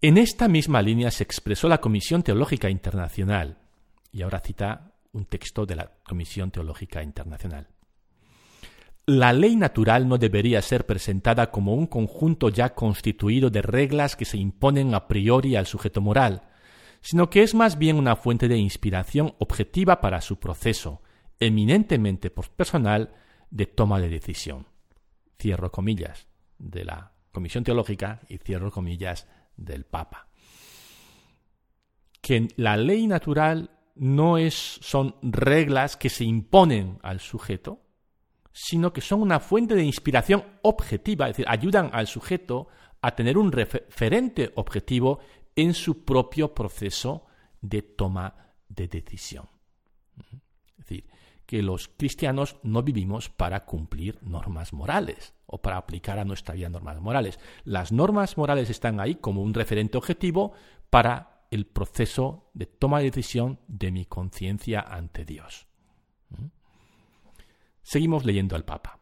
En 0.00 0.18
esta 0.18 0.46
misma 0.46 0.82
línea 0.82 1.10
se 1.10 1.24
expresó 1.24 1.68
la 1.68 1.80
Comisión 1.80 2.22
Teológica 2.22 2.68
Internacional, 2.68 3.58
y 4.12 4.20
ahora 4.22 4.40
cita 4.40 4.92
un 5.12 5.24
texto 5.24 5.64
de 5.64 5.76
la 5.76 5.90
Comisión 6.06 6.50
Teológica 6.50 7.02
Internacional. 7.02 7.68
La 9.06 9.32
ley 9.32 9.56
natural 9.56 10.06
no 10.06 10.18
debería 10.18 10.60
ser 10.60 10.84
presentada 10.86 11.50
como 11.50 11.74
un 11.74 11.86
conjunto 11.86 12.50
ya 12.50 12.74
constituido 12.74 13.48
de 13.48 13.62
reglas 13.62 14.16
que 14.16 14.24
se 14.24 14.36
imponen 14.36 14.94
a 14.94 15.08
priori 15.08 15.56
al 15.56 15.66
sujeto 15.66 16.00
moral, 16.02 16.42
sino 17.00 17.30
que 17.30 17.42
es 17.42 17.54
más 17.54 17.78
bien 17.78 17.96
una 17.96 18.16
fuente 18.16 18.48
de 18.48 18.56
inspiración 18.56 19.34
objetiva 19.38 20.00
para 20.00 20.20
su 20.20 20.38
proceso, 20.38 21.02
eminentemente 21.40 22.30
personal, 22.30 23.14
de 23.50 23.66
toma 23.66 24.00
de 24.00 24.08
decisión. 24.08 24.66
Cierro 25.38 25.70
comillas 25.70 26.26
de 26.58 26.84
la 26.84 27.12
Comisión 27.32 27.64
Teológica 27.64 28.20
y 28.28 28.38
cierro 28.38 28.70
comillas 28.70 29.26
del 29.56 29.84
Papa. 29.84 30.28
que 32.20 32.48
la 32.56 32.78
ley 32.78 33.06
natural 33.06 33.70
no 33.96 34.38
es, 34.38 34.78
son 34.80 35.16
reglas 35.20 35.96
que 35.96 36.08
se 36.08 36.24
imponen 36.24 36.98
al 37.02 37.20
sujeto, 37.20 37.82
sino 38.50 38.92
que 38.92 39.00
son 39.00 39.20
una 39.20 39.40
fuente 39.40 39.74
de 39.74 39.84
inspiración 39.84 40.44
objetiva, 40.62 41.26
es 41.26 41.36
decir, 41.36 41.46
ayudan 41.48 41.90
al 41.92 42.06
sujeto 42.06 42.68
a 43.02 43.14
tener 43.14 43.36
un 43.36 43.52
referente 43.52 44.52
objetivo 44.54 45.18
en 45.54 45.74
su 45.74 46.04
propio 46.04 46.54
proceso 46.54 47.26
de 47.60 47.82
toma 47.82 48.54
de 48.68 48.88
decisión. 48.88 49.48
Que 51.46 51.62
los 51.62 51.88
cristianos 51.88 52.56
no 52.62 52.82
vivimos 52.82 53.28
para 53.28 53.64
cumplir 53.64 54.18
normas 54.22 54.72
morales 54.72 55.34
o 55.46 55.60
para 55.60 55.76
aplicar 55.76 56.18
a 56.18 56.24
nuestra 56.24 56.54
vida 56.54 56.68
normas 56.68 57.00
morales. 57.00 57.38
Las 57.64 57.92
normas 57.92 58.36
morales 58.36 58.70
están 58.70 59.00
ahí 59.00 59.16
como 59.16 59.42
un 59.42 59.54
referente 59.54 59.98
objetivo 59.98 60.52
para 60.90 61.46
el 61.50 61.66
proceso 61.66 62.50
de 62.54 62.66
toma 62.66 62.98
de 62.98 63.06
decisión 63.06 63.60
de 63.68 63.92
mi 63.92 64.06
conciencia 64.06 64.80
ante 64.80 65.24
Dios. 65.24 65.66
¿Mm? 66.30 66.46
Seguimos 67.82 68.24
leyendo 68.24 68.56
al 68.56 68.64
Papa. 68.64 68.98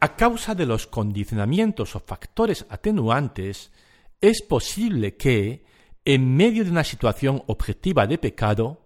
A 0.00 0.16
causa 0.16 0.54
de 0.54 0.66
los 0.66 0.86
condicionamientos 0.86 1.94
o 1.96 2.00
factores 2.00 2.64
atenuantes, 2.70 3.70
es 4.20 4.42
posible 4.42 5.16
que, 5.16 5.64
en 6.04 6.36
medio 6.36 6.64
de 6.64 6.70
una 6.70 6.84
situación 6.84 7.42
objetiva 7.46 8.06
de 8.06 8.18
pecado, 8.18 8.79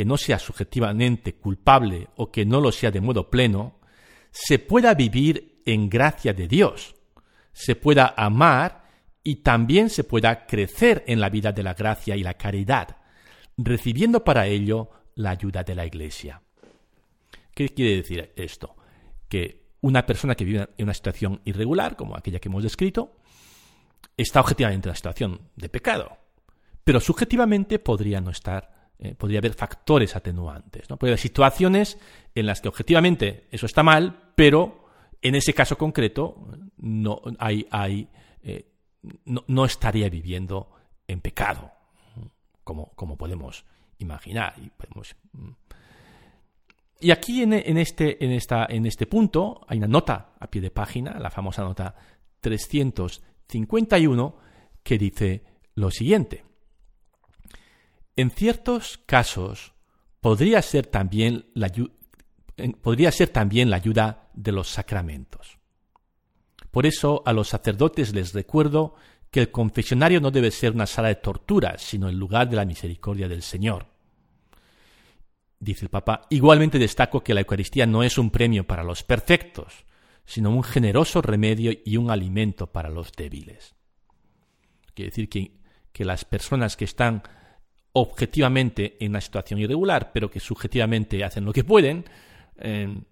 que 0.00 0.06
no 0.06 0.16
sea 0.16 0.38
subjetivamente 0.38 1.34
culpable 1.34 2.08
o 2.16 2.32
que 2.32 2.46
no 2.46 2.62
lo 2.62 2.72
sea 2.72 2.90
de 2.90 3.02
modo 3.02 3.28
pleno, 3.28 3.80
se 4.30 4.58
pueda 4.58 4.94
vivir 4.94 5.60
en 5.66 5.90
gracia 5.90 6.32
de 6.32 6.48
Dios, 6.48 6.96
se 7.52 7.76
pueda 7.76 8.14
amar 8.16 8.88
y 9.22 9.42
también 9.42 9.90
se 9.90 10.04
pueda 10.04 10.46
crecer 10.46 11.04
en 11.06 11.20
la 11.20 11.28
vida 11.28 11.52
de 11.52 11.62
la 11.62 11.74
gracia 11.74 12.16
y 12.16 12.22
la 12.22 12.32
caridad, 12.32 12.96
recibiendo 13.58 14.24
para 14.24 14.46
ello 14.46 14.88
la 15.16 15.32
ayuda 15.32 15.64
de 15.64 15.74
la 15.74 15.84
Iglesia. 15.84 16.40
¿Qué 17.54 17.68
quiere 17.68 17.96
decir 17.96 18.32
esto? 18.36 18.76
Que 19.28 19.66
una 19.82 20.06
persona 20.06 20.34
que 20.34 20.46
vive 20.46 20.66
en 20.78 20.84
una 20.84 20.94
situación 20.94 21.42
irregular, 21.44 21.94
como 21.94 22.16
aquella 22.16 22.38
que 22.38 22.48
hemos 22.48 22.62
descrito, 22.62 23.18
está 24.16 24.40
objetivamente 24.40 24.88
en 24.88 24.92
una 24.92 24.96
situación 24.96 25.50
de 25.56 25.68
pecado, 25.68 26.16
pero 26.84 27.00
subjetivamente 27.00 27.78
podría 27.78 28.22
no 28.22 28.30
estar, 28.30 28.79
eh, 29.02 29.14
podría 29.14 29.38
haber 29.38 29.54
factores 29.54 30.14
atenuantes, 30.14 30.90
¿no? 30.90 30.98
Puede 30.98 31.12
haber 31.12 31.20
situaciones 31.20 31.96
en 32.34 32.44
las 32.44 32.60
que 32.60 32.68
objetivamente 32.68 33.48
eso 33.50 33.64
está 33.64 33.82
mal, 33.82 34.32
pero 34.34 34.84
en 35.22 35.36
ese 35.36 35.54
caso 35.54 35.78
concreto 35.78 36.46
no, 36.76 37.22
hay, 37.38 37.66
eh, 38.42 38.66
no, 39.24 39.64
estaría 39.64 40.10
viviendo 40.10 40.70
en 41.08 41.22
pecado, 41.22 41.72
como, 42.62 42.90
como 42.94 43.16
podemos 43.16 43.64
imaginar. 44.00 44.52
Y, 44.58 44.68
podemos, 44.68 45.16
mm. 45.32 45.48
y 47.00 47.10
aquí 47.10 47.42
en, 47.42 47.54
este, 47.54 48.22
en, 48.22 48.32
esta, 48.32 48.66
en 48.68 48.84
este 48.84 49.06
punto 49.06 49.62
hay 49.66 49.78
una 49.78 49.88
nota 49.88 50.34
a 50.38 50.50
pie 50.50 50.60
de 50.60 50.70
página, 50.70 51.18
la 51.18 51.30
famosa 51.30 51.62
nota 51.62 51.94
351, 52.40 54.36
que 54.82 54.98
dice 54.98 55.42
lo 55.74 55.90
siguiente. 55.90 56.49
En 58.20 58.30
ciertos 58.30 59.00
casos 59.06 59.72
podría 60.20 60.60
ser 60.60 60.86
también 60.86 61.46
la, 61.54 61.72
podría 62.82 63.10
ser 63.12 63.30
también 63.30 63.70
la 63.70 63.76
ayuda 63.76 64.28
de 64.34 64.52
los 64.52 64.68
sacramentos. 64.68 65.56
Por 66.70 66.84
eso 66.84 67.22
a 67.24 67.32
los 67.32 67.48
sacerdotes 67.48 68.14
les 68.14 68.34
recuerdo 68.34 68.94
que 69.30 69.40
el 69.40 69.50
confesionario 69.50 70.20
no 70.20 70.30
debe 70.30 70.50
ser 70.50 70.72
una 70.72 70.86
sala 70.86 71.08
de 71.08 71.14
tortura, 71.14 71.78
sino 71.78 72.10
el 72.10 72.18
lugar 72.18 72.50
de 72.50 72.56
la 72.56 72.66
misericordia 72.66 73.26
del 73.26 73.40
Señor. 73.40 73.86
Dice 75.58 75.86
el 75.86 75.90
Papa, 75.90 76.26
igualmente 76.28 76.78
destaco 76.78 77.24
que 77.24 77.32
la 77.32 77.40
Eucaristía 77.40 77.86
no 77.86 78.02
es 78.02 78.18
un 78.18 78.28
premio 78.30 78.66
para 78.66 78.84
los 78.84 79.02
perfectos, 79.02 79.86
sino 80.26 80.50
un 80.50 80.62
generoso 80.62 81.22
remedio 81.22 81.72
y 81.86 81.96
un 81.96 82.10
alimento 82.10 82.66
para 82.66 82.90
los 82.90 83.12
débiles. 83.12 83.74
Quiere 84.92 85.08
decir 85.08 85.30
que, 85.30 85.56
que 85.90 86.04
las 86.04 86.26
personas 86.26 86.76
que 86.76 86.84
están 86.84 87.22
objetivamente 87.92 88.96
en 89.00 89.10
una 89.10 89.20
situación 89.20 89.60
irregular, 89.60 90.12
pero 90.12 90.30
que 90.30 90.40
subjetivamente 90.40 91.24
hacen 91.24 91.44
lo 91.44 91.52
que 91.52 91.64
pueden, 91.64 92.04
eh, 92.58 93.02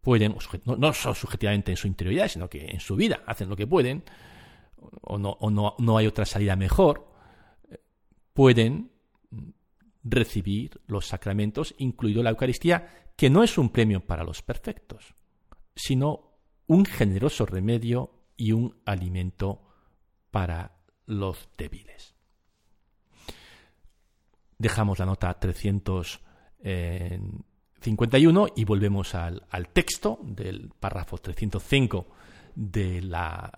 pueden, 0.00 0.34
no, 0.64 0.92
solo 0.92 1.14
subjetivamente 1.14 1.70
en 1.70 1.76
su 1.76 1.86
interioridad, 1.86 2.28
sino 2.28 2.48
que 2.48 2.66
en 2.66 2.80
su 2.80 2.96
vida 2.96 3.22
hacen 3.26 3.48
lo 3.48 3.56
que 3.56 3.66
pueden, 3.66 4.04
o 5.02 5.18
no, 5.18 5.30
o 5.40 5.50
no, 5.50 5.74
no 5.78 5.98
hay 5.98 6.06
otra 6.06 6.24
salida 6.24 6.56
mejor, 6.56 7.08
pueden 8.32 8.92
recibir 10.02 10.80
los 10.86 11.06
sacramentos, 11.06 11.74
incluido 11.78 12.22
la 12.22 12.30
Eucaristía, 12.30 13.10
que 13.16 13.30
no 13.30 13.42
es 13.42 13.58
un 13.58 13.70
premio 13.70 14.00
para 14.06 14.24
los 14.24 14.42
perfectos, 14.42 15.14
sino 15.74 16.38
un 16.66 16.84
generoso 16.84 17.46
remedio 17.46 18.12
y 18.36 18.52
un 18.52 18.80
alimento 18.84 19.62
para 20.30 20.78
los 21.06 21.48
débiles. 21.58 22.17
Dejamos 24.58 24.98
la 24.98 25.06
nota 25.06 25.38
300 25.38 26.20
en 26.60 27.44
51 27.80 28.48
y 28.56 28.64
volvemos 28.64 29.14
al, 29.14 29.42
texto 29.72 30.18
del 30.22 30.70
párrafo 30.78 31.18
305 31.18 32.08
de 32.54 33.02
la 33.02 33.52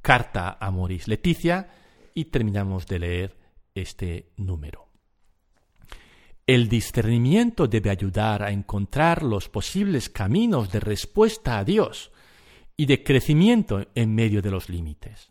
carta 0.00 0.56
a 0.58 0.70
Moris 0.70 1.06
Leticia 1.06 1.68
y 2.14 2.26
terminamos 2.26 2.86
de 2.86 2.98
leer 2.98 3.36
este 3.74 4.32
número. 4.38 4.88
El 6.46 6.68
discernimiento 6.68 7.68
debe 7.68 7.90
ayudar 7.90 8.42
a 8.42 8.50
encontrar 8.50 9.22
los 9.22 9.48
posibles 9.48 10.08
caminos 10.08 10.72
de 10.72 10.80
respuesta 10.80 11.58
a 11.58 11.64
Dios 11.64 12.10
y 12.76 12.86
de 12.86 13.04
crecimiento 13.04 13.86
en 13.94 14.14
medio 14.14 14.42
de 14.42 14.50
los 14.50 14.68
límites. 14.68 15.30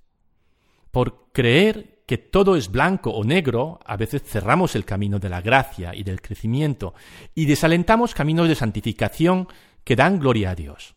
Por 0.90 1.32
creer 1.34 1.91
que 2.12 2.18
todo 2.18 2.58
es 2.58 2.70
blanco 2.70 3.12
o 3.12 3.24
negro, 3.24 3.80
a 3.86 3.96
veces 3.96 4.22
cerramos 4.22 4.76
el 4.76 4.84
camino 4.84 5.18
de 5.18 5.30
la 5.30 5.40
gracia 5.40 5.96
y 5.96 6.04
del 6.04 6.22
crecimiento 6.22 6.94
y 7.34 7.46
desalentamos 7.46 8.14
caminos 8.14 8.50
de 8.50 8.56
santificación 8.56 9.48
que 9.86 9.96
dan 9.96 10.20
gloria 10.20 10.50
a 10.50 10.56
Dios. 10.56 10.94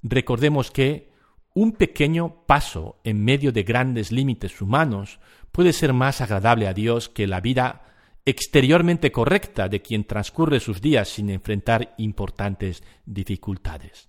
Recordemos 0.00 0.70
que 0.70 1.10
un 1.54 1.72
pequeño 1.72 2.46
paso 2.46 3.00
en 3.02 3.24
medio 3.24 3.50
de 3.50 3.64
grandes 3.64 4.12
límites 4.12 4.62
humanos 4.62 5.18
puede 5.50 5.72
ser 5.72 5.92
más 5.92 6.20
agradable 6.20 6.68
a 6.68 6.72
Dios 6.72 7.08
que 7.08 7.26
la 7.26 7.40
vida 7.40 7.82
exteriormente 8.24 9.10
correcta 9.10 9.68
de 9.68 9.82
quien 9.82 10.04
transcurre 10.04 10.60
sus 10.60 10.80
días 10.80 11.08
sin 11.08 11.30
enfrentar 11.30 11.96
importantes 11.98 12.84
dificultades. 13.06 14.08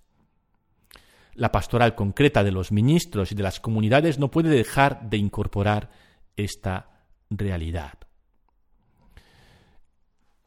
La 1.34 1.50
pastoral 1.50 1.96
concreta 1.96 2.44
de 2.44 2.52
los 2.52 2.70
ministros 2.70 3.32
y 3.32 3.34
de 3.34 3.42
las 3.42 3.58
comunidades 3.58 4.20
no 4.20 4.30
puede 4.30 4.50
dejar 4.50 5.10
de 5.10 5.16
incorporar 5.16 6.03
esta 6.36 7.06
realidad. 7.30 7.94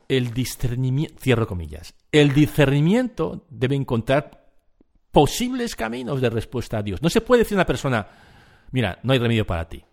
El 0.07 0.33
discernimiento, 0.33 1.15
cierro 1.19 1.47
comillas, 1.47 1.93
el 2.11 2.33
discernimiento 2.33 3.45
debe 3.49 3.75
encontrar 3.75 4.47
posibles 5.11 5.75
caminos 5.75 6.21
de 6.21 6.29
respuesta 6.29 6.77
a 6.77 6.83
Dios. 6.83 7.01
No 7.01 7.09
se 7.09 7.21
puede 7.21 7.43
decir 7.43 7.57
a 7.57 7.61
una 7.61 7.65
persona, 7.65 8.07
mira, 8.71 8.99
no 9.03 9.13
hay 9.13 9.19
remedio 9.19 9.45
para 9.45 9.67
ti. 9.67 9.83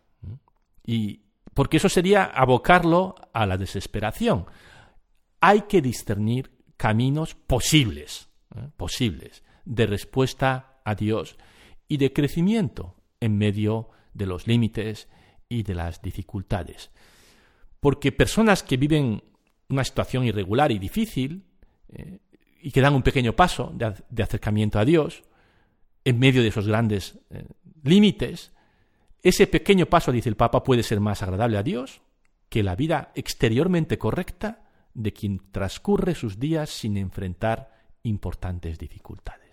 Y 0.86 1.22
porque 1.54 1.78
eso 1.78 1.88
sería 1.88 2.24
abocarlo 2.24 3.14
a 3.32 3.46
la 3.46 3.56
desesperación. 3.56 4.46
Hay 5.40 5.62
que 5.62 5.80
discernir 5.80 6.50
caminos 6.76 7.34
posibles, 7.34 8.28
¿eh? 8.54 8.68
posibles, 8.76 9.42
de 9.64 9.86
respuesta 9.86 10.80
a 10.84 10.94
Dios 10.94 11.36
y 11.88 11.96
de 11.96 12.12
crecimiento 12.12 12.96
en 13.20 13.38
medio 13.38 13.88
de 14.12 14.26
los 14.26 14.46
límites 14.46 15.08
y 15.48 15.62
de 15.62 15.74
las 15.74 16.02
dificultades. 16.02 16.90
Porque 17.80 18.12
personas 18.12 18.62
que 18.62 18.76
viven 18.76 19.22
una 19.68 19.84
situación 19.84 20.24
irregular 20.24 20.72
y 20.72 20.78
difícil 20.78 21.44
eh, 21.88 22.18
y 22.60 22.70
que 22.70 22.80
dan 22.80 22.94
un 22.94 23.02
pequeño 23.02 23.34
paso 23.34 23.72
de, 23.74 24.22
acercamiento 24.22 24.78
a 24.78 24.84
Dios, 24.84 25.22
en 26.04 26.18
medio 26.18 26.42
de 26.42 26.48
esos 26.48 26.66
grandes 26.66 27.18
eh, 27.30 27.44
límites, 27.82 28.52
ese 29.22 29.46
pequeño 29.46 29.86
paso, 29.86 30.12
dice 30.12 30.28
el 30.28 30.36
Papa, 30.36 30.62
puede 30.62 30.82
ser 30.82 31.00
más 31.00 31.22
agradable 31.22 31.58
a 31.58 31.62
Dios 31.62 32.02
que 32.48 32.62
la 32.62 32.76
vida 32.76 33.12
exteriormente 33.14 33.98
correcta 33.98 34.68
de 34.92 35.12
quien 35.12 35.40
transcurre 35.50 36.14
sus 36.14 36.38
días 36.38 36.70
sin 36.70 36.96
enfrentar 36.96 37.72
importantes 38.02 38.78
dificultades 38.78 39.43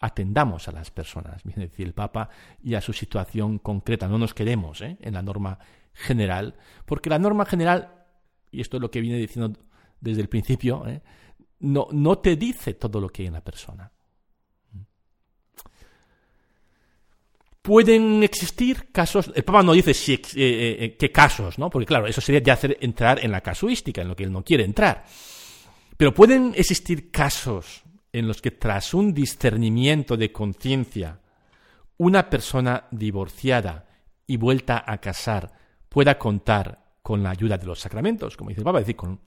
atendamos 0.00 0.68
a 0.68 0.72
las 0.72 0.90
personas, 0.90 1.42
viene 1.44 1.68
decir 1.68 1.86
el 1.86 1.94
Papa, 1.94 2.28
y 2.62 2.74
a 2.74 2.80
su 2.80 2.92
situación 2.92 3.58
concreta. 3.58 4.08
No 4.08 4.18
nos 4.18 4.34
quedemos 4.34 4.80
¿eh? 4.82 4.96
en 5.00 5.14
la 5.14 5.22
norma 5.22 5.58
general, 5.92 6.54
porque 6.84 7.10
la 7.10 7.18
norma 7.18 7.46
general, 7.46 8.04
y 8.50 8.60
esto 8.60 8.76
es 8.76 8.80
lo 8.80 8.90
que 8.90 9.00
viene 9.00 9.18
diciendo 9.18 9.58
desde 10.00 10.20
el 10.20 10.28
principio, 10.28 10.86
¿eh? 10.86 11.02
no, 11.60 11.88
no 11.90 12.18
te 12.18 12.36
dice 12.36 12.74
todo 12.74 13.00
lo 13.00 13.08
que 13.08 13.22
hay 13.22 13.28
en 13.28 13.34
la 13.34 13.44
persona. 13.44 13.90
Pueden 17.62 18.22
existir 18.22 18.92
casos, 18.92 19.32
el 19.34 19.42
Papa 19.42 19.64
no 19.64 19.72
dice 19.72 19.90
eh, 19.90 20.26
eh, 20.36 20.96
qué 20.96 21.10
casos, 21.10 21.58
¿no? 21.58 21.68
Porque 21.68 21.86
claro, 21.86 22.06
eso 22.06 22.20
sería 22.20 22.40
ya 22.40 22.52
hacer 22.52 22.78
entrar 22.80 23.24
en 23.24 23.32
la 23.32 23.40
casuística, 23.40 24.02
en 24.02 24.08
lo 24.08 24.14
que 24.14 24.22
él 24.22 24.32
no 24.32 24.44
quiere 24.44 24.62
entrar. 24.62 25.04
Pero 25.96 26.14
pueden 26.14 26.52
existir 26.54 27.10
casos 27.10 27.82
en 28.18 28.26
los 28.26 28.40
que 28.40 28.50
tras 28.50 28.94
un 28.94 29.12
discernimiento 29.12 30.16
de 30.16 30.32
conciencia, 30.32 31.20
una 31.98 32.30
persona 32.30 32.84
divorciada 32.90 33.84
y 34.26 34.38
vuelta 34.38 34.82
a 34.86 34.98
casar 35.02 35.52
pueda 35.90 36.18
contar 36.18 36.82
con 37.02 37.22
la 37.22 37.30
ayuda 37.30 37.58
de 37.58 37.66
los 37.66 37.78
sacramentos, 37.78 38.34
como 38.38 38.48
dice 38.48 38.62
el 38.62 38.64
Papa, 38.64 38.78
es 38.78 38.86
decir, 38.86 38.96
con 38.96 39.20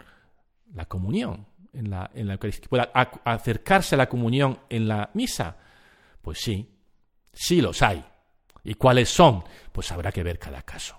la 0.73 0.85
comunión 0.85 1.45
en 1.71 1.91
la, 1.91 2.09
en 2.15 2.25
la 2.25 2.33
Eucaristía, 2.33 2.67
pueda 2.67 2.91
acercarse 3.25 3.93
a 3.93 3.99
la 3.99 4.09
comunión 4.09 4.59
en 4.69 4.87
la 4.87 5.11
misa. 5.13 5.55
Pues 6.23 6.39
sí, 6.39 6.67
sí 7.31 7.61
los 7.61 7.83
hay. 7.83 8.03
¿Y 8.63 8.73
cuáles 8.73 9.09
son? 9.09 9.43
Pues 9.71 9.91
habrá 9.91 10.11
que 10.11 10.23
ver 10.23 10.39
cada 10.39 10.63
caso. 10.63 10.98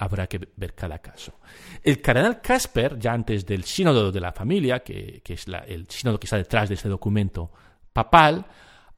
Habrá 0.00 0.28
que 0.28 0.40
ver 0.56 0.74
cada 0.74 1.00
caso. 1.00 1.40
El 1.82 2.00
cardenal 2.00 2.40
Casper, 2.40 2.98
ya 2.98 3.12
antes 3.12 3.44
del 3.44 3.64
sínodo 3.64 4.12
de 4.12 4.20
la 4.20 4.32
familia, 4.32 4.80
que, 4.80 5.22
es 5.26 5.46
el 5.66 5.88
sínodo 5.88 6.20
que 6.20 6.26
está 6.26 6.36
detrás 6.36 6.68
de 6.68 6.76
este 6.76 6.88
documento 6.88 7.50
papal, 7.92 8.46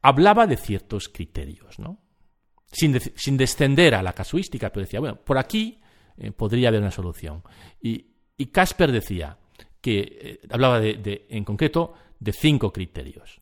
hablaba 0.02 0.46
de 0.46 0.58
ciertos 0.58 1.08
criterios, 1.08 1.78
¿no? 1.78 1.98
Sin, 2.70 2.92
descender 3.36 3.94
a 3.94 4.02
la 4.02 4.12
casuística, 4.12 4.70
pero 4.70 4.84
decía, 4.84 5.00
bueno, 5.00 5.16
por 5.16 5.38
aquí 5.38 5.80
eh, 6.18 6.30
podría 6.32 6.68
haber 6.68 6.80
una 6.80 6.90
solución. 6.90 7.42
Y, 7.80 8.06
Casper 8.52 8.92
decía 8.92 9.36
que 9.80 10.00
eh, 10.00 10.40
hablaba 10.50 10.80
de, 10.80 11.26
en 11.28 11.44
concreto 11.44 11.94
de 12.18 12.32
cinco 12.32 12.72
criterios. 12.72 13.40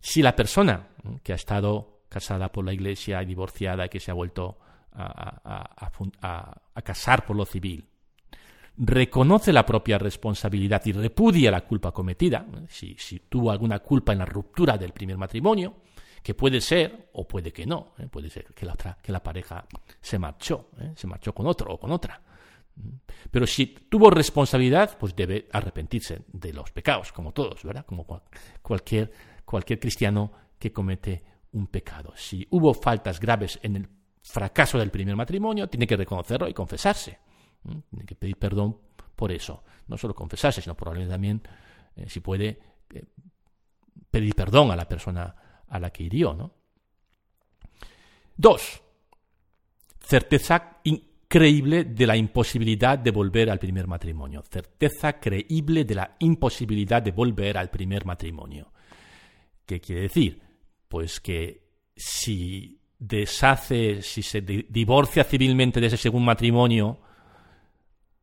Si 0.00 0.22
la 0.22 0.36
persona 0.36 0.88
que 1.22 1.32
ha 1.32 1.36
estado 1.36 2.02
casada 2.08 2.52
por 2.52 2.64
la 2.64 2.72
iglesia 2.72 3.22
y 3.22 3.26
divorciada 3.26 3.86
y 3.86 3.88
que 3.88 4.00
se 4.00 4.10
ha 4.10 4.14
vuelto 4.14 4.58
a, 4.94 6.82
casar 6.82 7.24
por 7.24 7.36
lo 7.36 7.44
civil. 7.44 7.84
Reconoce 8.76 9.52
la 9.52 9.64
propia 9.64 9.98
responsabilidad 9.98 10.82
y 10.84 10.92
repudia 10.92 11.50
la 11.50 11.64
culpa 11.64 11.92
cometida, 11.92 12.44
si, 12.68 12.96
tuvo 13.28 13.50
alguna 13.50 13.78
culpa 13.78 14.12
en 14.12 14.18
la 14.18 14.26
ruptura 14.26 14.76
del 14.76 14.92
primer 14.92 15.16
matrimonio, 15.16 15.76
que 16.22 16.34
puede 16.34 16.60
ser 16.60 17.10
o 17.12 17.28
puede 17.28 17.52
que 17.52 17.66
no, 17.66 17.92
¿eh? 17.98 18.08
puede 18.08 18.30
ser 18.30 18.46
que 18.54 18.64
la, 18.64 18.72
otra, 18.72 18.98
que 19.00 19.12
la 19.12 19.22
pareja 19.22 19.66
se 20.00 20.18
marchó, 20.18 20.70
¿eh? 20.80 20.92
se 20.96 21.06
marchó 21.06 21.34
con 21.34 21.46
otro 21.46 21.72
o 21.72 21.78
con 21.78 21.92
otra. 21.92 22.20
Pero 23.30 23.46
si 23.46 23.66
tuvo 23.66 24.10
responsabilidad, 24.10 24.96
pues 24.98 25.14
debe 25.14 25.48
arrepentirse 25.52 26.22
de 26.32 26.52
los 26.52 26.70
pecados, 26.72 27.12
como 27.12 27.32
todos, 27.32 27.62
¿verdad? 27.62 27.86
Como 27.86 28.06
cualquier, 28.62 29.12
cualquier 29.44 29.78
cristiano 29.78 30.32
que 30.58 30.72
comete 30.72 31.22
un 31.52 31.68
pecado. 31.68 32.12
Si 32.16 32.46
hubo 32.50 32.74
faltas 32.74 33.20
graves 33.20 33.60
en 33.62 33.76
el 33.76 33.88
fracaso 34.24 34.78
del 34.78 34.90
primer 34.90 35.16
matrimonio, 35.16 35.68
tiene 35.68 35.86
que 35.86 35.96
reconocerlo 35.96 36.48
y 36.48 36.54
confesarse. 36.54 37.18
Tiene 37.62 38.04
que 38.04 38.14
pedir 38.14 38.36
perdón 38.36 38.78
por 39.14 39.30
eso. 39.32 39.62
No 39.86 39.96
solo 39.96 40.14
confesarse, 40.14 40.60
sino 40.60 40.74
probablemente 40.74 41.12
también, 41.12 41.42
eh, 41.96 42.08
si 42.08 42.20
puede, 42.20 42.58
eh, 42.92 43.04
pedir 44.10 44.34
perdón 44.34 44.70
a 44.70 44.76
la 44.76 44.88
persona 44.88 45.62
a 45.68 45.78
la 45.78 45.90
que 45.90 46.04
hirió. 46.04 46.34
¿no? 46.34 46.52
Dos, 48.36 48.82
certeza 50.00 50.80
increíble 50.84 51.84
de 51.84 52.06
la 52.06 52.16
imposibilidad 52.16 52.98
de 52.98 53.10
volver 53.10 53.50
al 53.50 53.58
primer 53.58 53.86
matrimonio. 53.86 54.42
Certeza 54.50 55.20
creíble 55.20 55.84
de 55.84 55.94
la 55.94 56.16
imposibilidad 56.18 57.02
de 57.02 57.12
volver 57.12 57.56
al 57.56 57.70
primer 57.70 58.04
matrimonio. 58.04 58.72
¿Qué 59.64 59.80
quiere 59.80 60.02
decir? 60.02 60.44
pues 60.94 61.18
que 61.18 61.66
si 61.96 62.78
deshace, 62.98 64.02
si 64.02 64.22
se 64.22 64.40
divorcia 64.40 65.24
civilmente 65.24 65.80
de 65.80 65.88
ese 65.88 65.96
segundo 65.96 66.26
matrimonio, 66.26 67.00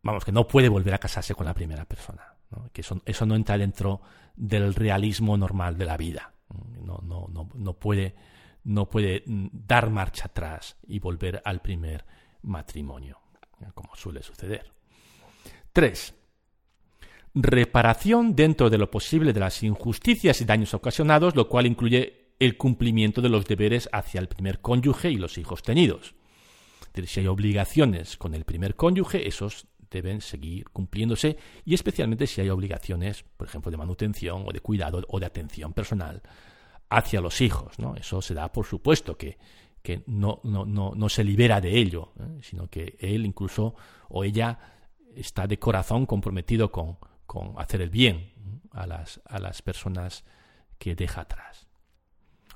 vamos, 0.01 0.25
que 0.25 0.31
no 0.31 0.47
puede 0.47 0.69
volver 0.69 0.93
a 0.93 0.99
casarse 0.99 1.35
con 1.35 1.45
la 1.45 1.53
primera 1.53 1.85
persona. 1.85 2.35
Que 2.73 2.81
eso, 2.81 3.25
no 3.25 3.35
entra 3.35 3.57
dentro 3.57 4.01
del 4.35 4.75
realismo 4.75 5.37
normal 5.37 5.77
de 5.77 5.85
la 5.85 5.97
vida. 5.97 6.33
No, 6.81 6.99
no, 7.03 7.27
no, 7.31 7.49
no, 7.53 7.73
puede, 7.73 8.15
no 8.65 8.89
puede 8.89 9.23
dar 9.25 9.89
marcha 9.89 10.25
atrás 10.25 10.77
y 10.87 10.99
volver 10.99 11.41
al 11.45 11.61
primer 11.61 12.05
matrimonio, 12.41 13.19
como 13.73 13.95
suele 13.95 14.21
suceder. 14.21 14.69
Tres, 15.71 16.13
reparación 17.33 18.35
dentro 18.35 18.69
de 18.69 18.77
lo 18.77 18.91
posible 18.91 19.31
de 19.31 19.39
las 19.39 19.63
injusticias 19.63 20.41
y 20.41 20.45
daños 20.45 20.73
ocasionados, 20.73 21.35
lo 21.35 21.47
cual 21.47 21.67
incluye 21.67 22.20
el 22.41 22.57
cumplimiento 22.57 23.21
de 23.21 23.29
los 23.29 23.45
deberes 23.45 23.87
hacia 23.93 24.19
el 24.19 24.27
primer 24.27 24.61
cónyuge 24.61 25.11
y 25.11 25.15
los 25.15 25.37
hijos 25.37 25.61
tenidos. 25.61 26.15
si 27.05 27.19
hay 27.19 27.27
obligaciones 27.27 28.17
con 28.17 28.33
el 28.33 28.45
primer 28.45 28.75
cónyuge, 28.75 29.27
esos 29.27 29.67
deben 29.91 30.21
seguir 30.21 30.67
cumpliéndose 30.71 31.37
y 31.65 31.75
especialmente 31.75 32.25
si 32.25 32.41
hay 32.41 32.49
obligaciones, 32.49 33.23
por 33.37 33.47
ejemplo, 33.47 33.69
de 33.69 33.77
manutención 33.77 34.43
o 34.47 34.51
de 34.51 34.59
cuidado 34.59 35.03
o 35.07 35.19
de 35.19 35.27
atención 35.27 35.71
personal 35.73 36.23
hacia 36.89 37.21
los 37.21 37.41
hijos. 37.41 37.77
¿no? 37.77 37.95
Eso 37.95 38.23
se 38.23 38.33
da 38.33 38.51
por 38.51 38.65
supuesto 38.65 39.15
que, 39.15 39.37
no, 40.07 41.09
se 41.09 41.23
libera 41.23 41.61
de 41.61 41.77
ello, 41.77 42.11
¿eh? 42.19 42.39
sino 42.41 42.67
que 42.69 42.97
él 42.99 43.23
incluso 43.23 43.75
o 44.09 44.23
ella 44.23 44.57
está 45.15 45.45
de 45.45 45.59
corazón 45.59 46.07
comprometido 46.07 46.71
con, 46.71 46.97
hacer 47.57 47.81
el 47.81 47.91
bien 47.91 48.31
a 48.71 48.87
las 48.87 49.61
personas 49.61 50.23
que 50.79 50.95
deja 50.95 51.21
atrás 51.21 51.70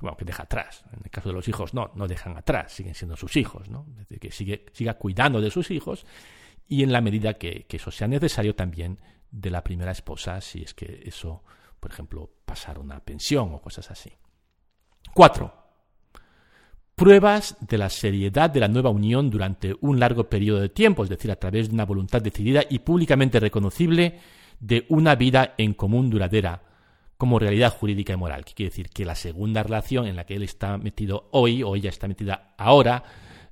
bueno, 0.00 0.16
que 0.16 0.24
deja 0.24 0.44
atrás. 0.44 0.84
En 0.92 1.00
el 1.04 1.10
caso 1.10 1.28
de 1.28 1.34
los 1.34 1.48
hijos, 1.48 1.74
no, 1.74 1.90
no 1.94 2.06
dejan 2.06 2.36
atrás, 2.36 2.72
siguen 2.72 2.94
siendo 2.94 3.16
sus 3.16 3.36
hijos, 3.36 3.68
¿no? 3.68 3.86
Desde 3.88 4.18
que 4.18 4.30
sigue, 4.30 4.66
siga 4.72 4.94
cuidando 4.94 5.40
de 5.40 5.50
sus 5.50 5.70
hijos 5.70 6.06
y 6.68 6.82
en 6.82 6.92
la 6.92 7.00
medida 7.00 7.34
que, 7.34 7.66
eso 7.68 7.90
sea 7.90 8.08
necesario 8.08 8.54
también 8.54 8.98
de 9.30 9.50
la 9.50 9.62
primera 9.62 9.92
esposa, 9.92 10.40
si 10.40 10.62
es 10.62 10.74
que 10.74 11.02
eso, 11.04 11.42
por 11.78 11.90
ejemplo, 11.90 12.30
pasar 12.44 12.78
una 12.78 13.00
pensión 13.00 13.52
o 13.52 13.60
cosas 13.60 13.90
así. 13.90 14.10
Cuatro. 15.14 15.52
Pruebas 16.94 17.56
de 17.60 17.78
la 17.78 17.90
seriedad 17.90 18.48
de 18.48 18.60
la 18.60 18.68
nueva 18.68 18.90
unión 18.90 19.28
durante 19.30 19.74
un 19.80 20.00
largo 20.00 20.28
periodo 20.28 20.60
de 20.60 20.70
tiempo, 20.70 21.04
es 21.04 21.10
decir, 21.10 21.30
a 21.30 21.36
través 21.36 21.68
de 21.68 21.74
una 21.74 21.84
voluntad 21.84 22.22
decidida 22.22 22.62
y 22.68 22.78
públicamente 22.78 23.38
reconocible 23.38 24.18
de 24.58 24.86
una 24.88 25.14
vida 25.14 25.54
en 25.58 25.74
común 25.74 26.08
duradera, 26.08 26.62
como 27.16 27.38
realidad 27.38 27.76
jurídica 27.76 28.12
y 28.12 28.16
moral. 28.16 28.44
Que 28.44 28.54
quiere 28.54 28.70
decir 28.70 28.90
que 28.90 29.04
la 29.04 29.14
segunda 29.14 29.62
relación 29.62 30.06
en 30.06 30.16
la 30.16 30.24
que 30.24 30.36
él 30.36 30.42
está 30.42 30.78
metido 30.78 31.28
hoy 31.32 31.62
o 31.62 31.76
ella 31.76 31.90
está 31.90 32.08
metida 32.08 32.54
ahora 32.58 33.02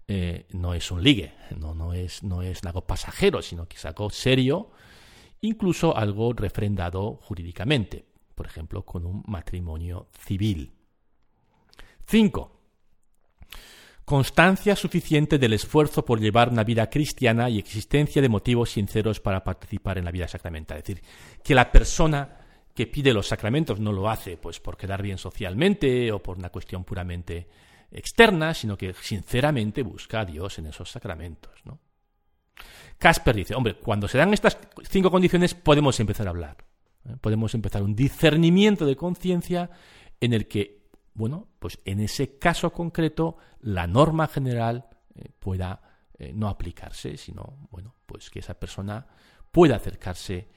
eh, 0.07 0.47
no 0.53 0.75
es 0.75 0.91
un 0.91 1.03
ligue, 1.03 1.33
no, 1.59 1.75
no, 1.75 1.95
es, 1.95 2.23
no 2.23 2.43
es 2.43 2.63
algo 2.65 2.83
pasajero, 2.87 3.41
sino 3.41 3.67
que 3.67 3.77
es 3.77 3.85
algo 3.87 4.11
serio, 4.11 4.71
incluso 5.41 5.97
algo 5.97 6.35
refrendado 6.35 7.19
jurídicamente, 7.23 8.05
por 8.35 8.47
ejemplo, 8.47 8.85
con 8.85 9.07
un 9.07 9.23
matrimonio 9.27 10.09
civil. 10.19 10.75
5. 12.07 12.51
Constancia 14.05 14.77
suficiente 14.77 15.39
del 15.39 15.55
esfuerzo 15.55 16.05
por 16.05 16.21
llevar 16.21 16.51
una 16.51 16.65
vida 16.65 16.91
cristiana 16.91 17.49
y 17.49 17.59
existencia 17.59 18.21
de 18.21 18.29
motivos 18.29 18.73
sinceros 18.73 19.21
para 19.21 19.43
participar 19.43 19.97
en 19.97 20.05
la 20.05 20.11
vida 20.11 20.29
sacramental. 20.29 20.77
Es 20.79 20.85
decir, 20.85 21.03
que 21.43 21.55
la 21.55 21.73
persona 21.73 22.44
que 22.75 22.87
pide 22.87 23.13
los 23.13 23.29
sacramentos 23.29 23.79
no 23.79 23.93
lo 23.93 24.11
hace 24.11 24.37
pues 24.37 24.61
por 24.61 24.77
quedar 24.77 25.01
bien 25.03 25.19
socialmente 25.19 26.11
o 26.13 26.23
por 26.23 26.37
una 26.37 26.51
cuestión 26.51 26.85
puramente 26.85 27.49
externa, 27.91 28.53
sino 28.53 28.77
que 28.77 28.93
sinceramente 28.95 29.83
busca 29.83 30.21
a 30.21 30.25
Dios 30.25 30.59
en 30.59 30.67
esos 30.67 30.91
sacramentos. 30.91 31.53
Casper 32.99 33.37
dice, 33.37 33.55
hombre, 33.55 33.77
cuando 33.77 34.09
se 34.09 34.19
dan 34.19 34.33
estas 34.33 34.59
cinco 34.89 35.11
condiciones 35.11 35.55
podemos 35.55 35.99
empezar 36.01 36.27
a 36.27 36.31
hablar. 36.31 36.57
¿eh? 37.09 37.17
Podemos 37.21 37.55
empezar 37.55 37.83
un 37.83 37.95
discernimiento 37.95 38.87
de 38.87 38.97
conciencia 38.97 39.71
en 40.21 40.33
el 40.33 40.49
que, 40.49 40.89
bueno, 41.15 41.49
pues 41.59 41.79
en 41.85 42.01
ese 42.01 42.39
caso 42.39 42.73
concreto 42.73 43.37
la 43.61 43.87
norma 43.87 44.27
general 44.27 44.89
eh, 45.15 45.31
pueda 45.39 45.83
eh, 46.19 46.33
no 46.35 46.49
aplicarse, 46.49 47.17
sino, 47.17 47.69
bueno, 47.71 47.95
pues 48.07 48.31
que 48.31 48.41
esa 48.41 48.59
persona 48.59 49.07
pueda 49.51 49.77
acercarse 49.77 50.49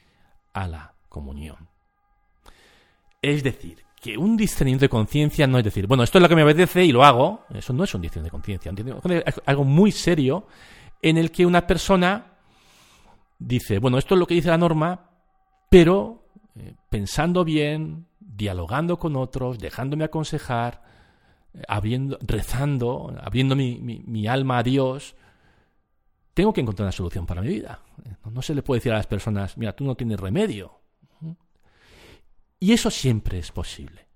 a 0.53 0.67
la 0.67 0.95
comunión. 1.09 1.76
Es 3.21 3.43
decir, 3.43 3.83
que 3.99 4.17
un 4.17 4.37
discernimiento 4.37 4.85
de 4.85 4.89
conciencia 4.89 5.47
no 5.47 5.57
es 5.57 5.63
decir, 5.63 5.87
bueno, 5.87 6.03
esto 6.03 6.17
es 6.17 6.21
lo 6.21 6.29
que 6.29 6.35
me 6.35 6.43
obedece 6.43 6.85
y 6.85 6.91
lo 6.91 7.03
hago. 7.03 7.45
Eso 7.53 7.73
no 7.73 7.83
es 7.83 7.93
un 7.93 8.01
discernimiento 8.01 8.37
de 8.37 8.59
conciencia. 8.63 9.23
Es 9.25 9.41
algo 9.45 9.63
muy 9.63 9.91
serio 9.91 10.47
en 11.01 11.17
el 11.17 11.31
que 11.31 11.45
una 11.45 11.65
persona 11.65 12.37
dice, 13.39 13.79
bueno, 13.79 13.97
esto 13.97 14.15
es 14.15 14.19
lo 14.19 14.27
que 14.27 14.35
dice 14.35 14.49
la 14.49 14.57
norma, 14.57 15.09
pero 15.69 16.27
eh, 16.55 16.75
pensando 16.89 17.43
bien, 17.43 18.07
dialogando 18.19 18.97
con 18.97 19.15
otros, 19.15 19.59
dejándome 19.59 20.05
aconsejar, 20.05 20.83
eh, 21.53 22.17
rezando, 22.21 23.13
abriendo 23.21 23.55
mi, 23.55 24.27
alma 24.27 24.59
a 24.59 24.63
Dios, 24.63 25.15
tengo 26.33 26.53
que 26.53 26.61
encontrar 26.61 26.85
una 26.85 26.91
solución 26.91 27.25
para 27.25 27.41
mi 27.41 27.49
vida. 27.49 27.79
no 28.31 28.41
se 28.41 28.53
le 28.53 28.61
puede 28.61 28.79
decir 28.79 28.91
a 28.91 28.97
las 28.97 29.07
personas, 29.07 29.57
mira, 29.57 29.75
tú 29.75 29.83
no 29.83 29.95
tienes 29.95 30.19
remedio. 30.19 30.76
Y 32.59 32.73
eso 32.73 32.89
siempre 32.89 33.39
es 33.39 33.51
posible. 33.51 34.07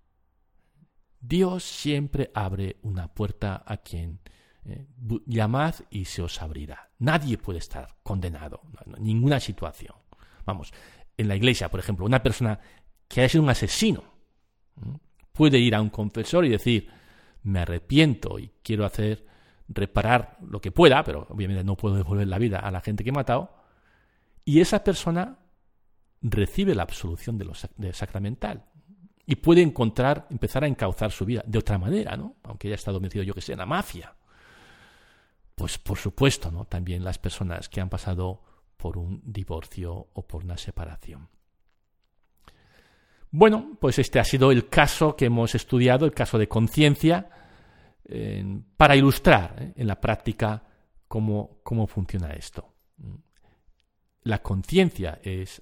Dios 1.19 1.63
siempre 1.63 2.32
abre 2.34 2.77
una 2.82 3.08
puerta 3.13 3.63
a 3.65 3.77
quien 3.77 4.19
eh, 4.65 4.88
llamad 5.25 5.75
y 5.89 6.06
se 6.06 6.21
os 6.21 6.41
abrirá. 6.41 6.89
Nadie 6.99 7.38
puede 7.38 7.60
estar 7.60 7.97
condenado, 8.04 8.62
ninguna 8.99 9.39
situación. 9.39 9.95
Vamos, 10.45 10.73
en 11.17 11.27
la 11.27 11.36
iglesia, 11.36 11.69
por 11.69 11.80
ejemplo, 11.80 12.06
una 12.06 12.23
persona 12.23 12.60
que 13.08 13.21
haya 13.21 13.30
sido 13.30 13.43
un 13.43 13.49
asesino 13.49 14.04
puede 15.32 15.60
ir 15.60 15.75
a 15.75 15.82
un 15.82 15.89
confesor 15.89 16.45
y 16.45 16.49
decir, 16.49 16.89
me 17.43 17.60
arrepiento 17.60 18.39
y 18.39 18.51
quiero 18.63 18.86
hacer 18.86 19.25
reparar 19.67 20.38
lo 20.41 20.60
que 20.60 20.71
pueda, 20.71 21.04
pero 21.04 21.27
obviamente 21.30 21.63
no 21.63 21.77
puedo 21.77 21.95
devolver 21.95 22.27
la 22.27 22.38
vida 22.38 22.60
a 22.60 22.71
la 22.71 22.82
gente 22.82 23.04
que 23.04 23.10
he 23.10 23.13
matado, 23.13 23.56
y 24.43 24.60
esa 24.60 24.84
persona 24.84 25.39
recibe 26.21 26.75
la 26.75 26.84
absolución 26.84 27.38
de 27.38 27.45
lo 27.45 27.53
sacramental 27.93 28.65
y 29.25 29.36
puede 29.36 29.62
encontrar, 29.62 30.27
empezar 30.29 30.63
a 30.63 30.67
encauzar 30.67 31.12
su 31.12 31.25
vida 31.25 31.43
de 31.45 31.60
otra 31.60 31.77
manera, 31.77 32.17
¿no? 32.17 32.36
Aunque 32.43 32.67
haya 32.67 32.75
estado 32.75 32.99
metido, 32.99 33.23
yo 33.23 33.34
que 33.34 33.41
sé, 33.41 33.53
en 33.53 33.60
la 33.60 33.65
mafia. 33.65 34.13
Pues 35.55 35.77
por 35.77 35.97
supuesto, 35.97 36.51
¿no? 36.51 36.65
También 36.65 37.03
las 37.03 37.17
personas 37.17 37.69
que 37.69 37.81
han 37.81 37.89
pasado 37.89 38.43
por 38.77 38.97
un 38.97 39.21
divorcio 39.23 40.10
o 40.13 40.27
por 40.27 40.43
una 40.43 40.57
separación. 40.57 41.29
Bueno, 43.29 43.77
pues 43.79 43.99
este 43.99 44.19
ha 44.19 44.23
sido 44.25 44.51
el 44.51 44.67
caso 44.67 45.15
que 45.15 45.25
hemos 45.25 45.55
estudiado, 45.55 46.05
el 46.05 46.13
caso 46.13 46.38
de 46.38 46.47
conciencia, 46.47 47.29
para 48.75 48.95
ilustrar 48.95 49.55
¿eh? 49.57 49.73
en 49.77 49.88
la 49.88 50.01
práctica 50.01 50.63
cómo, 51.07 51.62
cómo 51.63 51.88
funciona 51.88 52.31
esto. 52.31 52.73
La 54.23 54.41
conciencia 54.41 55.19
es 55.23 55.62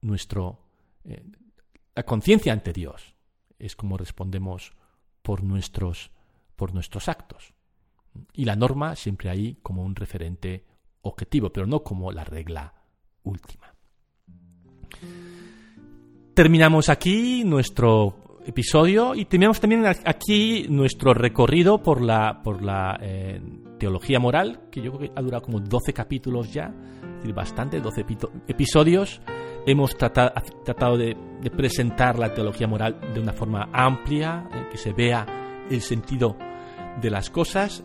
nuestro 0.00 0.60
eh, 1.04 1.24
la 1.94 2.02
conciencia 2.04 2.52
ante 2.52 2.72
Dios 2.72 3.14
es 3.58 3.74
como 3.74 3.96
respondemos 3.96 4.72
por 5.22 5.42
nuestros 5.42 6.10
por 6.56 6.74
nuestros 6.74 7.08
actos. 7.08 7.52
Y 8.32 8.44
la 8.44 8.56
norma 8.56 8.96
siempre 8.96 9.28
ahí 9.28 9.58
como 9.62 9.82
un 9.82 9.94
referente 9.94 10.64
objetivo, 11.02 11.50
pero 11.50 11.66
no 11.66 11.82
como 11.82 12.12
la 12.12 12.24
regla 12.24 12.72
última. 13.22 13.74
Terminamos 16.34 16.88
aquí 16.88 17.44
nuestro 17.44 18.40
episodio 18.46 19.14
y 19.14 19.24
terminamos 19.24 19.60
también 19.60 19.84
aquí 19.86 20.66
nuestro 20.68 21.12
recorrido 21.14 21.82
por 21.82 22.00
la, 22.00 22.42
por 22.42 22.62
la 22.62 22.98
eh, 23.02 23.40
teología 23.78 24.18
moral, 24.18 24.68
que 24.70 24.80
yo 24.82 24.92
creo 24.92 25.08
que 25.10 25.18
ha 25.18 25.22
durado 25.22 25.42
como 25.42 25.60
12 25.60 25.92
capítulos 25.92 26.52
ya, 26.52 26.72
es 27.02 27.16
decir, 27.16 27.34
bastante, 27.34 27.80
12 27.80 28.04
episodios. 28.48 29.20
Hemos 29.66 29.96
tratado, 29.96 30.96
de, 30.96 31.16
presentar 31.56 32.18
la 32.18 32.32
teología 32.32 32.66
moral 32.66 33.00
de 33.12 33.20
una 33.20 33.32
forma 33.32 33.68
amplia, 33.72 34.48
eh, 34.52 34.66
que 34.70 34.78
se 34.78 34.92
vea 34.92 35.26
el 35.70 35.80
sentido 35.80 36.36
de 37.00 37.10
las 37.10 37.30
cosas 37.30 37.84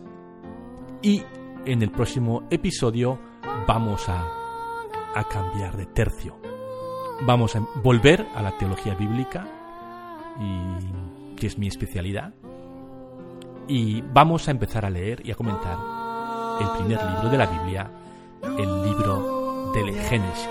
y 1.02 1.22
en 1.66 1.82
el 1.82 1.90
próximo 1.90 2.44
episodio 2.50 3.18
vamos 3.66 4.08
a, 4.08 4.24
a 5.14 5.24
cambiar 5.24 5.76
de 5.76 5.86
tercio. 5.86 6.38
Vamos 7.26 7.54
a 7.56 7.66
volver 7.82 8.26
a 8.34 8.42
la 8.42 8.56
teología 8.56 8.94
bíblica, 8.94 9.46
y, 10.40 11.34
que 11.36 11.46
es 11.46 11.58
mi 11.58 11.66
especialidad, 11.66 12.34
y 13.68 14.00
vamos 14.00 14.48
a 14.48 14.50
empezar 14.50 14.84
a 14.84 14.90
leer 14.90 15.26
y 15.26 15.30
a 15.30 15.34
comentar 15.34 15.78
el 16.60 16.68
primer 16.78 17.04
libro 17.04 17.28
de 17.28 17.38
la 17.38 17.46
Biblia, 17.46 17.90
el 18.42 18.82
libro 18.82 19.72
del 19.74 19.94
Génesis. 19.94 20.48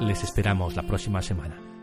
Les 0.00 0.22
esperamos 0.22 0.76
la 0.76 0.82
próxima 0.82 1.22
semana. 1.22 1.73